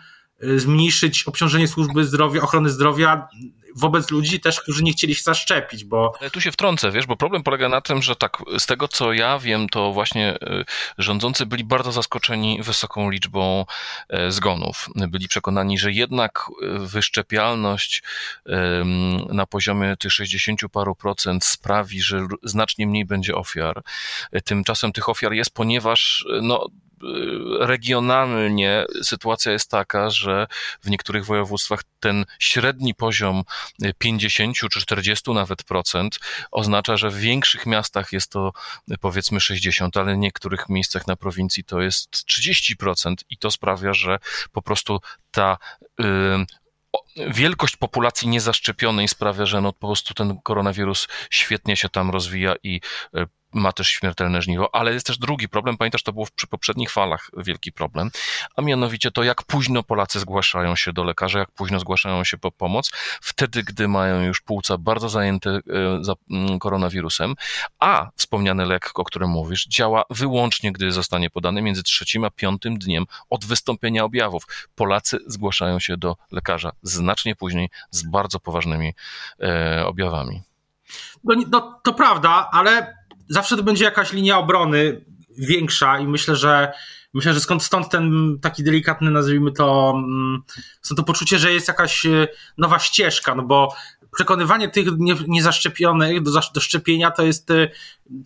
y, 0.45 0.61
zmniejszyć 0.61 1.25
obciążenie 1.25 1.69
służby 1.69 2.05
zdrowia, 2.05 2.43
ochrony 2.43 2.71
zdrowia 2.71 3.29
wobec 3.77 4.11
ludzi 4.11 4.41
też, 4.41 4.61
którzy 4.61 4.85
nie 4.85 4.93
chcieli 4.93 5.15
się 5.15 5.23
zaszczepić, 5.23 5.85
bo... 5.85 6.13
Tu 6.33 6.41
się 6.41 6.53
wtrącę, 6.53 6.91
wiesz, 6.91 7.07
bo 7.07 7.17
problem 7.17 7.43
polega 7.43 7.69
na 7.69 7.81
tym, 7.81 8.03
że 8.03 8.17
tak, 8.17 8.43
z 8.59 8.67
tego 8.67 8.89
co 8.89 9.13
ja 9.13 9.39
wiem, 9.39 9.69
to 9.69 9.93
właśnie 9.93 10.35
e, 10.35 10.65
rządzący 10.99 11.47
byli 11.47 11.65
bardzo 11.65 11.93
zaskoczeni 11.93 12.63
wysoką 12.63 13.11
liczbą 13.11 13.65
e, 14.09 14.33
zgonów. 14.33 14.89
Byli 14.95 15.29
przekonani, 15.29 15.79
że 15.79 15.93
jednak 15.93 16.47
e, 16.63 16.79
wyszczepialność 16.79 18.03
na 19.29 19.47
poziomie 19.47 19.97
tych 19.97 20.13
60 20.13 20.61
paru 20.73 20.95
procent 20.95 21.45
sprawi, 21.45 22.03
że 22.03 22.27
znacznie 22.43 22.87
mniej 22.87 23.05
będzie 23.05 23.35
ofiar. 23.35 23.83
Tymczasem 24.45 24.93
tych 24.93 25.09
ofiar 25.09 25.33
jest, 25.33 25.55
ponieważ 25.55 26.27
no, 26.43 26.67
regionalnie 27.61 28.85
sytuacja 29.03 29.53
jest 29.53 29.71
taka, 29.71 30.11
że 30.11 30.47
w 30.83 30.91
niektórych 30.91 31.25
województwach 31.25 31.83
ten 32.01 32.25
średni 32.39 32.95
poziom 32.95 33.43
50 33.99 34.57
czy 34.57 34.81
40 34.81 35.31
nawet 35.31 35.65
procent 35.65 36.19
oznacza, 36.51 36.97
że 36.97 37.11
w 37.11 37.17
większych 37.17 37.67
miastach 37.67 38.13
jest 38.13 38.33
to 38.33 38.53
powiedzmy 39.01 39.41
60, 39.41 39.97
ale 39.97 40.15
w 40.15 40.19
niektórych 40.19 40.69
miejscach 40.69 41.07
na 41.07 41.17
prowincji 41.17 41.65
to 41.65 41.81
jest 41.81 42.11
30% 42.11 43.15
i 43.31 43.37
to 43.37 43.51
sprawia, 43.51 43.95
że 43.95 44.19
po 44.53 44.63
prostu 44.63 45.01
ta 45.31 45.59
wielkość 47.17 47.77
populacji 47.77 48.29
niezaszczepionej 48.29 49.09
sprawia, 49.09 49.47
że 49.47 49.61
no 49.61 49.73
po 49.73 49.87
prostu 49.87 50.15
ten 50.15 50.39
koronawirus 50.43 51.09
świetnie 51.31 51.77
się 51.77 51.89
tam 51.89 52.11
rozwija 52.11 52.55
i 52.63 52.81
y, 53.17 53.27
ma 53.53 53.73
też 53.73 53.89
śmiertelne 53.89 54.43
żniwo, 54.43 54.75
ale 54.75 54.93
jest 54.93 55.07
też 55.07 55.19
drugi 55.19 55.49
problem, 55.49 55.77
pamiętasz, 55.77 56.03
to 56.03 56.13
było 56.13 56.27
przy 56.35 56.47
poprzednich 56.47 56.91
falach 56.91 57.31
wielki 57.37 57.73
problem, 57.73 58.11
a 58.57 58.63
mianowicie 58.63 59.11
to, 59.11 59.23
jak 59.23 59.43
późno 59.43 59.83
Polacy 59.83 60.21
zgłaszają 60.21 60.77
się 60.77 60.93
do 60.93 61.05
lekarza, 61.05 61.39
jak 61.39 61.51
późno 61.51 61.81
zgłaszają 61.81 62.25
się 62.25 62.39
po 62.39 62.53
pomoc, 62.53 62.91
wtedy, 63.21 63.63
gdy 63.63 63.89
mają 63.89 64.23
już 64.23 64.41
płuca 64.41 64.79
bardzo 64.79 65.09
zajęte 65.09 65.51
e, 65.51 66.15
mm, 66.31 66.59
koronawirusem, 66.59 67.35
a 67.79 68.11
wspomniany 68.17 68.67
lek, 68.67 68.91
o 68.95 69.05
którym 69.05 69.31
mówisz, 69.31 69.67
działa 69.67 70.05
wyłącznie, 70.11 70.73
gdy 70.73 70.93
zostanie 70.93 71.31
podany 71.31 71.63
między 71.63 71.83
trzecim 71.83 72.25
a 72.25 72.31
piątym 72.31 72.79
dniem 72.79 73.05
od 73.31 73.45
wystąpienia 73.45 74.05
objawów. 74.05 74.69
Polacy 74.75 75.19
zgłaszają 75.27 75.81
się 75.81 75.97
do 75.97 76.17
lekarza 76.31 76.73
znacznie 76.83 77.37
później 77.37 77.69
z 77.91 78.03
bardzo 78.03 78.41
poważnymi 78.41 78.95
e, 79.41 79.87
objawami. 79.87 80.43
No, 81.25 81.35
no, 81.49 81.81
to 81.85 81.93
prawda, 81.93 82.49
ale 82.53 83.00
zawsze 83.31 83.57
to 83.57 83.63
będzie 83.63 83.85
jakaś 83.85 84.13
linia 84.13 84.39
obrony 84.39 85.05
większa 85.39 85.99
i 85.99 86.07
myślę, 86.07 86.37
że 86.37 86.73
myślę, 87.15 87.35
że 87.35 87.41
skąd 87.41 87.63
stąd 87.63 87.89
ten 87.89 88.39
taki 88.43 88.65
delikatny, 88.65 89.11
nazwijmy 89.11 89.53
to, 89.53 89.93
mm, 89.97 90.43
stąd 90.83 90.99
to 90.99 91.05
poczucie, 91.05 91.39
że 91.39 91.53
jest 91.53 91.69
jakaś 91.69 92.07
e, 92.07 92.29
nowa 92.59 92.79
ścieżka, 92.79 93.35
no 93.35 93.43
bo 93.43 93.75
przekonywanie 94.15 94.69
tych 94.69 94.87
niezaszczepionych 95.29 96.23
do, 96.23 96.31
do 96.55 96.61
szczepienia 96.61 97.11
to 97.11 97.23
jest 97.23 97.51
e, 97.51 97.69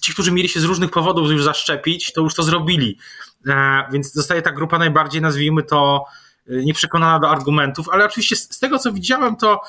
ci, 0.02 0.12
którzy 0.12 0.32
mieli 0.32 0.48
się 0.48 0.60
z 0.60 0.64
różnych 0.64 0.90
powodów 0.90 1.30
już 1.30 1.44
zaszczepić, 1.44 2.12
to 2.12 2.20
już 2.20 2.34
to 2.34 2.42
zrobili. 2.42 2.98
E, 3.46 3.84
więc 3.92 4.12
zostaje 4.12 4.42
ta 4.42 4.52
grupa 4.52 4.78
najbardziej, 4.78 5.22
nazwijmy 5.22 5.62
to, 5.62 6.04
nieprzekonana 6.46 7.18
do 7.18 7.30
argumentów, 7.30 7.88
ale 7.88 8.04
oczywiście 8.04 8.36
z 8.36 8.58
tego, 8.58 8.78
co 8.78 8.92
widziałem, 8.92 9.36
to 9.36 9.60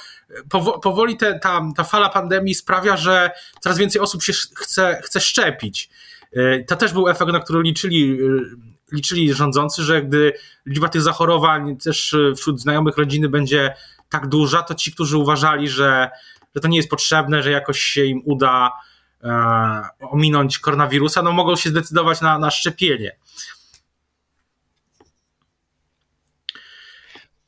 powoli 0.83 1.17
te, 1.17 1.39
ta, 1.39 1.61
ta 1.75 1.83
fala 1.83 2.09
pandemii 2.09 2.55
sprawia, 2.55 2.97
że 2.97 3.31
coraz 3.59 3.77
więcej 3.77 4.01
osób 4.01 4.23
się 4.23 4.33
chce, 4.33 5.01
chce 5.03 5.19
szczepić. 5.19 5.89
To 6.67 6.75
też 6.75 6.93
był 6.93 7.09
efekt, 7.09 7.31
na 7.31 7.39
który 7.39 7.61
liczyli, 7.61 8.19
liczyli 8.91 9.33
rządzący, 9.33 9.83
że 9.83 10.01
gdy 10.01 10.33
liczba 10.65 10.89
tych 10.89 11.01
zachorowań 11.01 11.77
też 11.77 12.15
wśród 12.37 12.61
znajomych 12.61 12.97
rodziny 12.97 13.29
będzie 13.29 13.75
tak 14.09 14.27
duża, 14.27 14.63
to 14.63 14.75
ci, 14.75 14.91
którzy 14.91 15.17
uważali, 15.17 15.69
że, 15.69 16.09
że 16.55 16.61
to 16.61 16.67
nie 16.67 16.77
jest 16.77 16.89
potrzebne, 16.89 17.43
że 17.43 17.51
jakoś 17.51 17.79
się 17.79 18.05
im 18.05 18.21
uda 18.25 18.71
e, 19.23 19.29
ominąć 19.99 20.59
koronawirusa, 20.59 21.21
no 21.21 21.31
mogą 21.31 21.55
się 21.55 21.69
zdecydować 21.69 22.21
na, 22.21 22.39
na 22.39 22.51
szczepienie. 22.51 23.15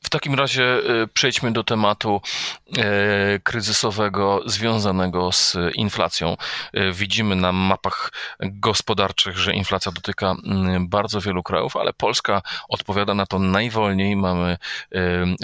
W 0.08 0.10
takim 0.10 0.34
razie 0.34 0.63
y, 0.63 1.08
przejdźmy 1.13 1.52
do 1.52 1.63
tematu 1.63 2.22
y, 2.67 3.39
kryzysowego 3.43 4.41
związanego 4.46 5.32
z 5.32 5.58
inflacją. 5.74 6.38
Y, 6.78 6.91
widzimy 6.93 7.36
na 7.36 7.52
mapach 7.52 8.12
gospodarczych, 8.39 9.38
że 9.38 9.54
inflacja 9.54 9.91
dotyka 9.91 10.36
mm, 10.46 10.89
bardzo 10.89 11.22
wielu 11.22 11.43
krajów, 11.43 11.78
ale 11.78 11.93
Polska 11.93 12.41
odpowiada 12.70 13.13
na 13.13 13.26
to 13.26 13.39
najwolniej. 13.39 14.15
Mamy 14.15 14.58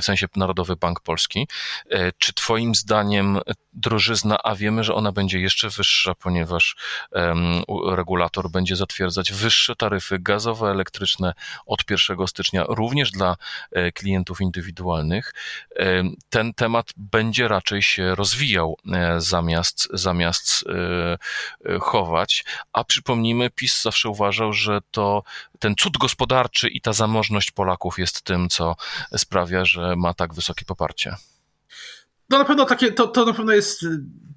w 0.02 0.06
sensie 0.06 0.28
Narodowy 0.36 0.76
Bank 0.76 1.00
Polski. 1.00 1.48
Czy 2.18 2.34
Twoim 2.34 2.76
zdaniem 2.76 3.40
drożyzna, 3.74 4.38
a 4.44 4.56
wiemy, 4.56 4.84
że 4.84 4.94
ona 4.94 5.12
będzie 5.12 5.40
jeszcze 5.40 5.70
wyższa, 5.70 6.16
ponieważ 6.16 6.76
regulator 7.88 8.50
będzie 8.50 8.76
zatwierdzać 8.76 9.32
wyższe 9.32 9.76
taryfy 9.76 10.20
gazowe, 10.20 10.68
elektryczne 10.68 11.34
od 11.66 11.92
1 11.92 12.28
stycznia 12.28 12.66
również 12.68 13.12
dla 13.12 13.36
klientów 13.94 14.42
indywidualnych, 14.42 14.53
ten 16.30 16.54
temat 16.54 16.86
będzie 16.98 17.48
raczej 17.48 17.82
się 17.82 18.16
rozwijał 18.16 18.78
e, 18.94 19.22
zamiast, 19.22 19.88
zamiast 19.94 20.64
e, 21.66 21.80
chować. 21.80 22.46
A 22.74 22.84
przypomnijmy, 22.84 23.50
PiS 23.50 23.82
zawsze 23.82 24.10
uważał, 24.10 24.54
że 24.54 24.80
to 24.92 25.24
ten 25.60 25.76
cud 25.76 25.98
gospodarczy 25.98 26.70
i 26.70 26.82
ta 26.82 26.94
zamożność 26.94 27.52
Polaków 27.52 28.00
jest 28.00 28.22
tym, 28.22 28.50
co 28.50 28.76
sprawia, 29.18 29.66
że 29.66 29.96
ma 29.96 30.14
tak 30.14 30.34
wysokie 30.34 30.66
poparcie. 30.66 31.16
No 32.30 32.38
na 32.38 32.46
pewno 32.46 32.66
takie, 32.66 32.92
to, 32.92 33.08
to 33.08 33.26
na 33.26 33.34
pewno 33.34 33.54
jest 33.54 33.86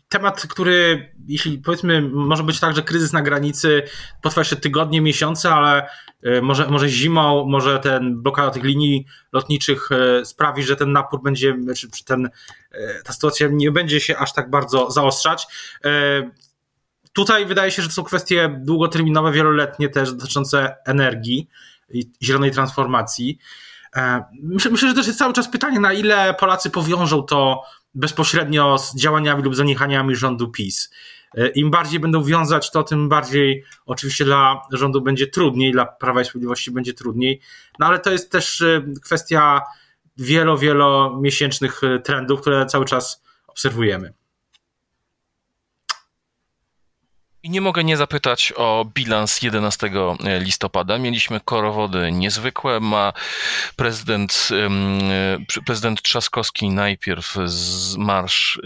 temat, 0.09 0.47
który, 0.47 1.13
jeśli 1.29 1.59
powiedzmy, 1.59 2.03
może 2.03 2.43
być 2.43 2.61
tak, 2.61 2.77
że 2.77 2.83
kryzys 2.83 3.13
na 3.13 3.23
granicy 3.23 3.83
potrwa 4.23 4.41
jeszcze 4.41 4.57
tygodnie, 4.57 5.01
miesiące, 5.01 5.51
ale 5.51 5.89
e, 6.23 6.43
może, 6.43 6.67
może 6.69 6.89
zimą, 6.89 7.45
może 7.47 7.79
ten 7.79 8.23
blokada 8.23 8.51
tych 8.51 8.65
linii 8.65 9.07
lotniczych 9.33 9.89
e, 9.93 10.25
sprawi, 10.25 10.63
że 10.63 10.77
ten 10.77 10.93
napór 10.93 11.23
będzie, 11.23 11.57
czy 11.75 12.05
ten, 12.05 12.31
e, 12.73 13.03
ta 13.03 13.13
sytuacja 13.13 13.49
nie 13.53 13.71
będzie 13.71 14.01
się 14.01 14.17
aż 14.17 14.33
tak 14.33 14.51
bardzo 14.51 14.91
zaostrzać. 14.91 15.47
Tutaj 17.13 17.47
wydaje 17.47 17.71
się, 17.71 17.83
że 17.83 17.89
to 17.89 17.95
są 17.95 18.05
kwestie 18.05 18.61
długoterminowe, 18.61 19.33
wieloletnie 19.33 19.89
też 19.89 20.13
dotyczące 20.13 20.77
energii 20.87 21.49
i 21.91 22.11
zielonej 22.23 22.51
transformacji. 22.51 23.39
Myślę, 24.43 24.71
myślę, 24.71 24.89
że 24.89 24.95
też 24.95 25.07
jest 25.07 25.19
cały 25.19 25.33
czas 25.33 25.49
pytanie, 25.49 25.81
na 25.81 25.93
ile 25.93 26.35
Polacy 26.35 26.71
powiążą 26.71 27.23
to 27.23 27.63
bezpośrednio 27.97 28.79
z 28.79 28.97
działaniami 28.97 29.43
lub 29.43 29.57
zaniechaniami 29.57 30.17
rządu 30.17 30.49
PiS. 30.49 30.91
E, 31.35 31.49
Im 31.49 31.71
bardziej 31.71 32.01
będą 32.01 32.23
wiązać 32.23 32.71
to, 32.71 32.83
tym 32.83 33.09
bardziej 33.09 33.65
oczywiście 33.87 34.25
dla 34.25 34.63
rządu 34.73 35.01
będzie 35.01 35.27
trudniej, 35.27 35.73
dla 35.73 35.87
Prawa 35.87 36.21
i 36.21 36.25
Sprawiedliwości 36.25 36.71
będzie 36.71 36.95
trudniej. 36.95 37.41
No 37.79 37.87
ale 37.87 37.99
to 37.99 38.11
jest 38.11 38.33
też 38.33 38.61
e, 38.63 38.83
kwestia 39.03 39.63
wielo, 40.17 40.59
wielomiesięcznych 40.59 41.85
e, 41.85 41.99
trendów, 41.99 42.41
które 42.41 42.67
cały 42.67 42.85
czas 42.85 43.23
obserwujemy. 43.47 44.13
I 47.47 47.51
nie 47.51 47.61
mogę 47.61 47.85
nie 47.85 47.97
zapytać 47.97 48.53
o 48.57 48.87
bilans 48.95 49.43
11 49.43 49.91
listopada. 50.41 50.99
Mieliśmy 50.99 51.41
korowody 51.41 52.13
niezwykłe. 52.13 52.81
Ma 52.81 53.13
prezydent, 53.77 54.49
prezydent 55.67 56.03
Trzaskowski 56.03 56.69
najpierw 56.69 57.37
z 57.45 57.97
marsz, 57.97 58.61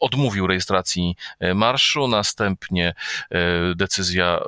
odmówił 0.00 0.46
rejestracji 0.46 1.16
e, 1.40 1.54
marszu, 1.54 2.08
następnie 2.08 2.94
e, 3.30 3.74
decyzja 3.74 4.40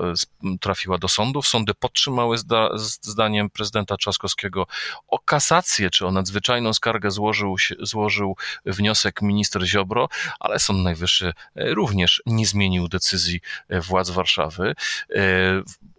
e, 0.44 0.56
trafiła 0.60 0.98
do 0.98 1.08
sądów. 1.08 1.48
Sądy 1.48 1.74
podtrzymały 1.74 2.38
zda, 2.38 2.68
zdaniem 3.00 3.50
prezydenta 3.50 3.96
Trzaskowskiego 3.96 4.66
o 5.08 5.18
kasację, 5.18 5.90
czy 5.90 6.06
o 6.06 6.10
nadzwyczajną 6.10 6.72
skargę 6.72 7.10
złożył, 7.10 7.56
złożył 7.80 8.36
wniosek 8.66 9.22
minister 9.22 9.66
Ziobro, 9.66 10.08
ale 10.40 10.58
Sąd 10.58 10.84
Najwyższy 10.84 11.32
również 11.56 12.22
nie 12.26 12.46
zmienił 12.46 12.88
decyzji 12.88 13.03
decyzji 13.04 13.40
e, 13.68 13.80
władz 13.80 14.10
Warszawy. 14.10 14.74
E, 15.14 15.22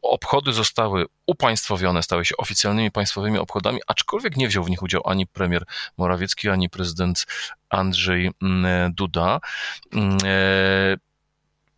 obchody 0.02 0.54
zostały 0.54 1.06
upaństwowione, 1.26 2.04
stały 2.04 2.26
się 2.26 2.38
oficjalnymi 2.38 2.91
państwowymi 2.91 3.38
obchodami, 3.38 3.80
aczkolwiek 3.88 4.38
nie 4.38 4.48
wziął 4.48 4.63
w 4.63 4.70
nich 4.70 4.84
udział 4.84 5.02
ani 5.06 5.28
premier 5.28 5.63
Morawiecki, 5.98 6.50
ani 6.50 6.70
prezydent 6.70 7.26
Andrzej 7.70 8.32
mm, 8.41 8.94
Duda. 8.94 9.39
Mm, 9.94 10.18
e, 10.26 10.98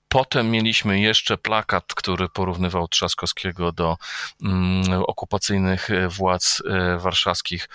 potem 0.10 0.52
mieliśmy 0.52 1.00
jeszcze 1.00 1.38
plakat, 1.38 1.86
który 1.96 2.30
porównywał 2.30 2.88
Trzaskowskiego 2.88 3.72
do 3.72 3.98
mm, 4.44 5.04
okupacyjnych 5.08 5.90
władz 6.10 6.64
warszawskich 6.98 7.70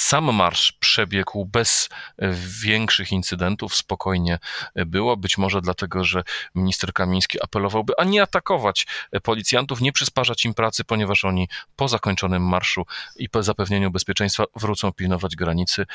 sam 0.00 0.34
marsz 0.34 0.72
przebiegł 0.72 1.44
bez 1.44 1.88
e, 2.18 2.32
większych 2.62 3.12
incydentów, 3.12 3.74
spokojnie 3.74 4.38
e, 4.74 4.86
było. 4.86 5.16
Być 5.16 5.38
może 5.38 5.60
dlatego, 5.60 6.04
że 6.04 6.22
minister 6.54 6.92
Kamiński 6.92 7.42
apelowałby, 7.42 7.92
a 7.98 8.04
nie 8.04 8.22
atakować 8.22 8.86
e, 9.12 9.20
policjantów, 9.20 9.80
nie 9.80 9.92
przysparzać 9.92 10.44
im 10.44 10.54
pracy, 10.54 10.84
ponieważ 10.84 11.24
oni 11.24 11.48
po 11.76 11.88
zakończonym 11.88 12.42
marszu 12.48 12.86
i 13.16 13.28
po 13.28 13.42
zapewnieniu 13.42 13.90
bezpieczeństwa 13.90 14.44
wrócą 14.56 14.92
pilnować 14.92 15.36
granicy, 15.36 15.86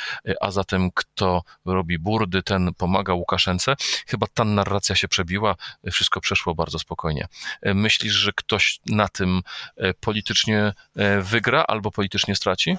a 0.41 0.51
zatem 0.51 0.91
kto 0.93 1.41
robi 1.65 1.99
burdy, 1.99 2.43
ten 2.43 2.73
pomaga 2.73 3.13
Łukaszence. 3.13 3.75
Chyba 4.07 4.27
ta 4.33 4.43
narracja 4.43 4.95
się 4.95 5.07
przebiła, 5.07 5.55
wszystko 5.91 6.21
przeszło 6.21 6.55
bardzo 6.55 6.79
spokojnie. 6.79 7.27
Myślisz, 7.63 8.13
że 8.13 8.31
ktoś 8.35 8.79
na 8.85 9.07
tym 9.07 9.41
politycznie 9.99 10.73
wygra 11.21 11.63
albo 11.67 11.91
politycznie 11.91 12.35
straci? 12.35 12.77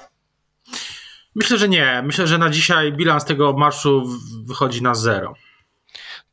Myślę, 1.37 1.59
że 1.59 1.69
nie. 1.69 2.03
Myślę, 2.05 2.27
że 2.27 2.39
na 2.39 2.51
dzisiaj 2.51 2.93
bilans 2.93 3.25
tego 3.25 3.53
marszu 3.53 4.03
wychodzi 4.45 4.83
na 4.83 4.95
zero. 4.95 5.35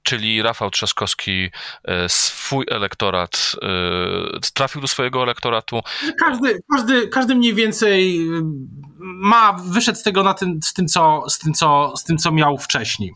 Czyli 0.04 0.42
Rafał 0.42 0.70
Trzaskowski 0.70 1.50
e, 1.84 2.10
swój 2.10 2.66
elektorat, 2.70 3.56
e, 3.62 3.68
trafił 4.54 4.82
do 4.82 4.88
swojego 4.88 5.24
elektoratu. 5.24 5.82
Każdy, 6.20 6.60
każdy, 6.72 7.08
każdy 7.08 7.36
mniej 7.36 7.54
więcej 7.54 8.28
ma, 9.00 9.54
wyszedł 9.54 10.00
z 10.00 10.04
tego 10.04 10.24
na 10.24 10.34
tym, 10.34 10.60
z, 10.64 10.74
tym, 10.74 10.88
co, 10.88 11.24
z, 11.30 11.40
tym, 11.40 11.54
co, 11.54 11.94
z 11.98 12.04
tym, 12.04 12.18
co 12.18 12.32
miał 12.32 12.58
wcześniej. 12.58 13.14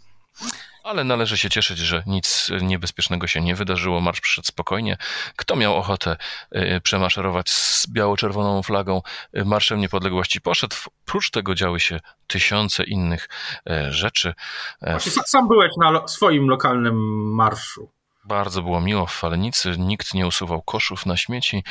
Ale 0.88 1.04
należy 1.04 1.38
się 1.38 1.50
cieszyć, 1.50 1.78
że 1.78 2.04
nic 2.06 2.52
niebezpiecznego 2.62 3.28
się 3.28 3.42
nie 3.42 3.56
wydarzyło. 3.56 4.02
Marsz 4.02 4.22
przyszedł 4.22 4.48
spokojnie. 4.48 4.98
Kto 5.36 5.56
miał 5.56 5.76
ochotę 5.76 6.18
y, 6.56 6.82
przemaszerować 6.84 7.50
z 7.50 7.88
biało-czerwoną 7.90 8.64
flagą 8.64 9.02
y, 9.38 9.46
Marszem 9.46 9.80
Niepodległości 9.80 10.42
poszedł. 10.42 10.76
Prócz 11.06 11.32
tego 11.32 11.56
działy 11.56 11.80
się 11.80 12.00
tysiące 12.28 12.84
innych 12.84 13.30
y, 13.70 13.94
rzeczy. 13.94 14.34
Właśnie 14.82 15.12
sam 15.12 15.48
byłeś 15.48 15.72
na 15.78 16.08
swoim 16.08 16.50
lokalnym 16.50 16.96
marszu. 17.36 17.97
Bardzo 18.28 18.62
było 18.62 18.82
miło 18.82 19.06
w 19.06 19.14
Falenicy, 19.14 19.76
nikt 19.78 20.14
nie 20.14 20.28
usuwał 20.28 20.62
koszów 20.62 21.06
na 21.06 21.18
śmieci, 21.18 21.64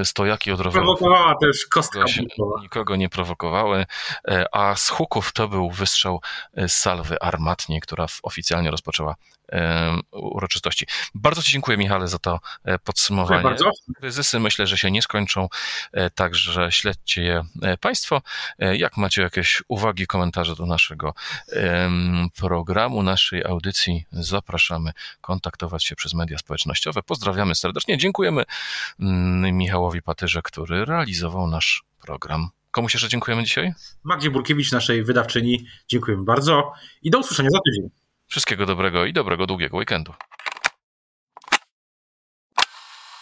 y, 0.00 0.04
stojaki 0.04 0.52
od 0.52 0.60
rowerów. 0.60 0.98
Prowokowała 0.98 1.34
też 1.40 1.66
kostka. 1.66 2.06
Się, 2.06 2.22
nikogo 2.62 2.96
nie 2.96 3.08
prowokowały, 3.08 3.86
y, 4.30 4.44
a 4.52 4.76
z 4.76 4.88
huków 4.88 5.32
to 5.32 5.48
był 5.48 5.70
wystrzał 5.70 6.20
y, 6.58 6.68
salwy 6.68 7.20
armatniej, 7.20 7.80
która 7.80 8.06
oficjalnie 8.22 8.70
rozpoczęła 8.70 9.14
uroczystości. 10.10 10.86
Bardzo 11.14 11.42
Ci 11.42 11.52
dziękuję, 11.52 11.78
Michale, 11.78 12.08
za 12.08 12.18
to 12.18 12.40
e, 12.64 12.78
podsumowanie. 12.78 13.42
Bardzo. 13.42 13.70
Kryzysy 13.96 14.40
myślę, 14.40 14.66
że 14.66 14.78
się 14.78 14.90
nie 14.90 15.02
skończą, 15.02 15.48
e, 15.92 16.10
także 16.10 16.72
śledźcie 16.72 17.22
je 17.22 17.44
e, 17.62 17.76
Państwo. 17.76 18.22
Jak 18.58 18.96
macie 18.96 19.22
jakieś 19.22 19.62
uwagi, 19.68 20.06
komentarze 20.06 20.56
do 20.56 20.66
naszego 20.66 21.14
programu, 22.36 23.02
naszej 23.02 23.44
audycji, 23.44 24.04
zapraszamy 24.12 24.92
kontaktować 25.20 25.84
się 25.84 25.96
przez 25.96 26.14
media 26.14 26.38
społecznościowe. 26.38 27.02
Pozdrawiamy 27.02 27.54
serdecznie. 27.54 27.98
Dziękujemy 27.98 28.44
mm, 29.00 29.56
Michałowi 29.56 30.02
Patyrze, 30.02 30.42
który 30.42 30.84
realizował 30.84 31.46
nasz 31.46 31.84
program. 32.00 32.48
Komuś 32.70 32.94
jeszcze 32.94 33.08
dziękujemy 33.08 33.44
dzisiaj? 33.44 33.72
Magdzie 34.04 34.30
Burkiewicz, 34.30 34.72
naszej 34.72 35.04
wydawczyni. 35.04 35.66
Dziękujemy 35.88 36.24
bardzo 36.24 36.72
i 37.02 37.10
do 37.10 37.18
usłyszenia 37.18 37.50
za 37.50 37.58
tydzień. 37.66 37.90
Wszystkiego 38.26 38.66
dobrego 38.66 39.04
i 39.04 39.12
dobrego 39.12 39.46
długiego 39.46 39.76
weekendu. 39.76 40.14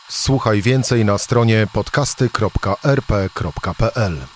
Słuchaj 0.09 0.63
więcej 0.63 1.05
na 1.05 1.19
stronie 1.19 1.67
podcasty.rp.pl. 1.73 4.27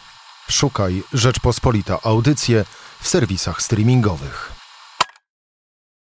Szukaj 0.50 1.02
Rzeczpospolita 1.12 1.98
Audycje 2.02 2.64
w 3.00 3.08
serwisach 3.08 3.62
streamingowych. 3.62 4.57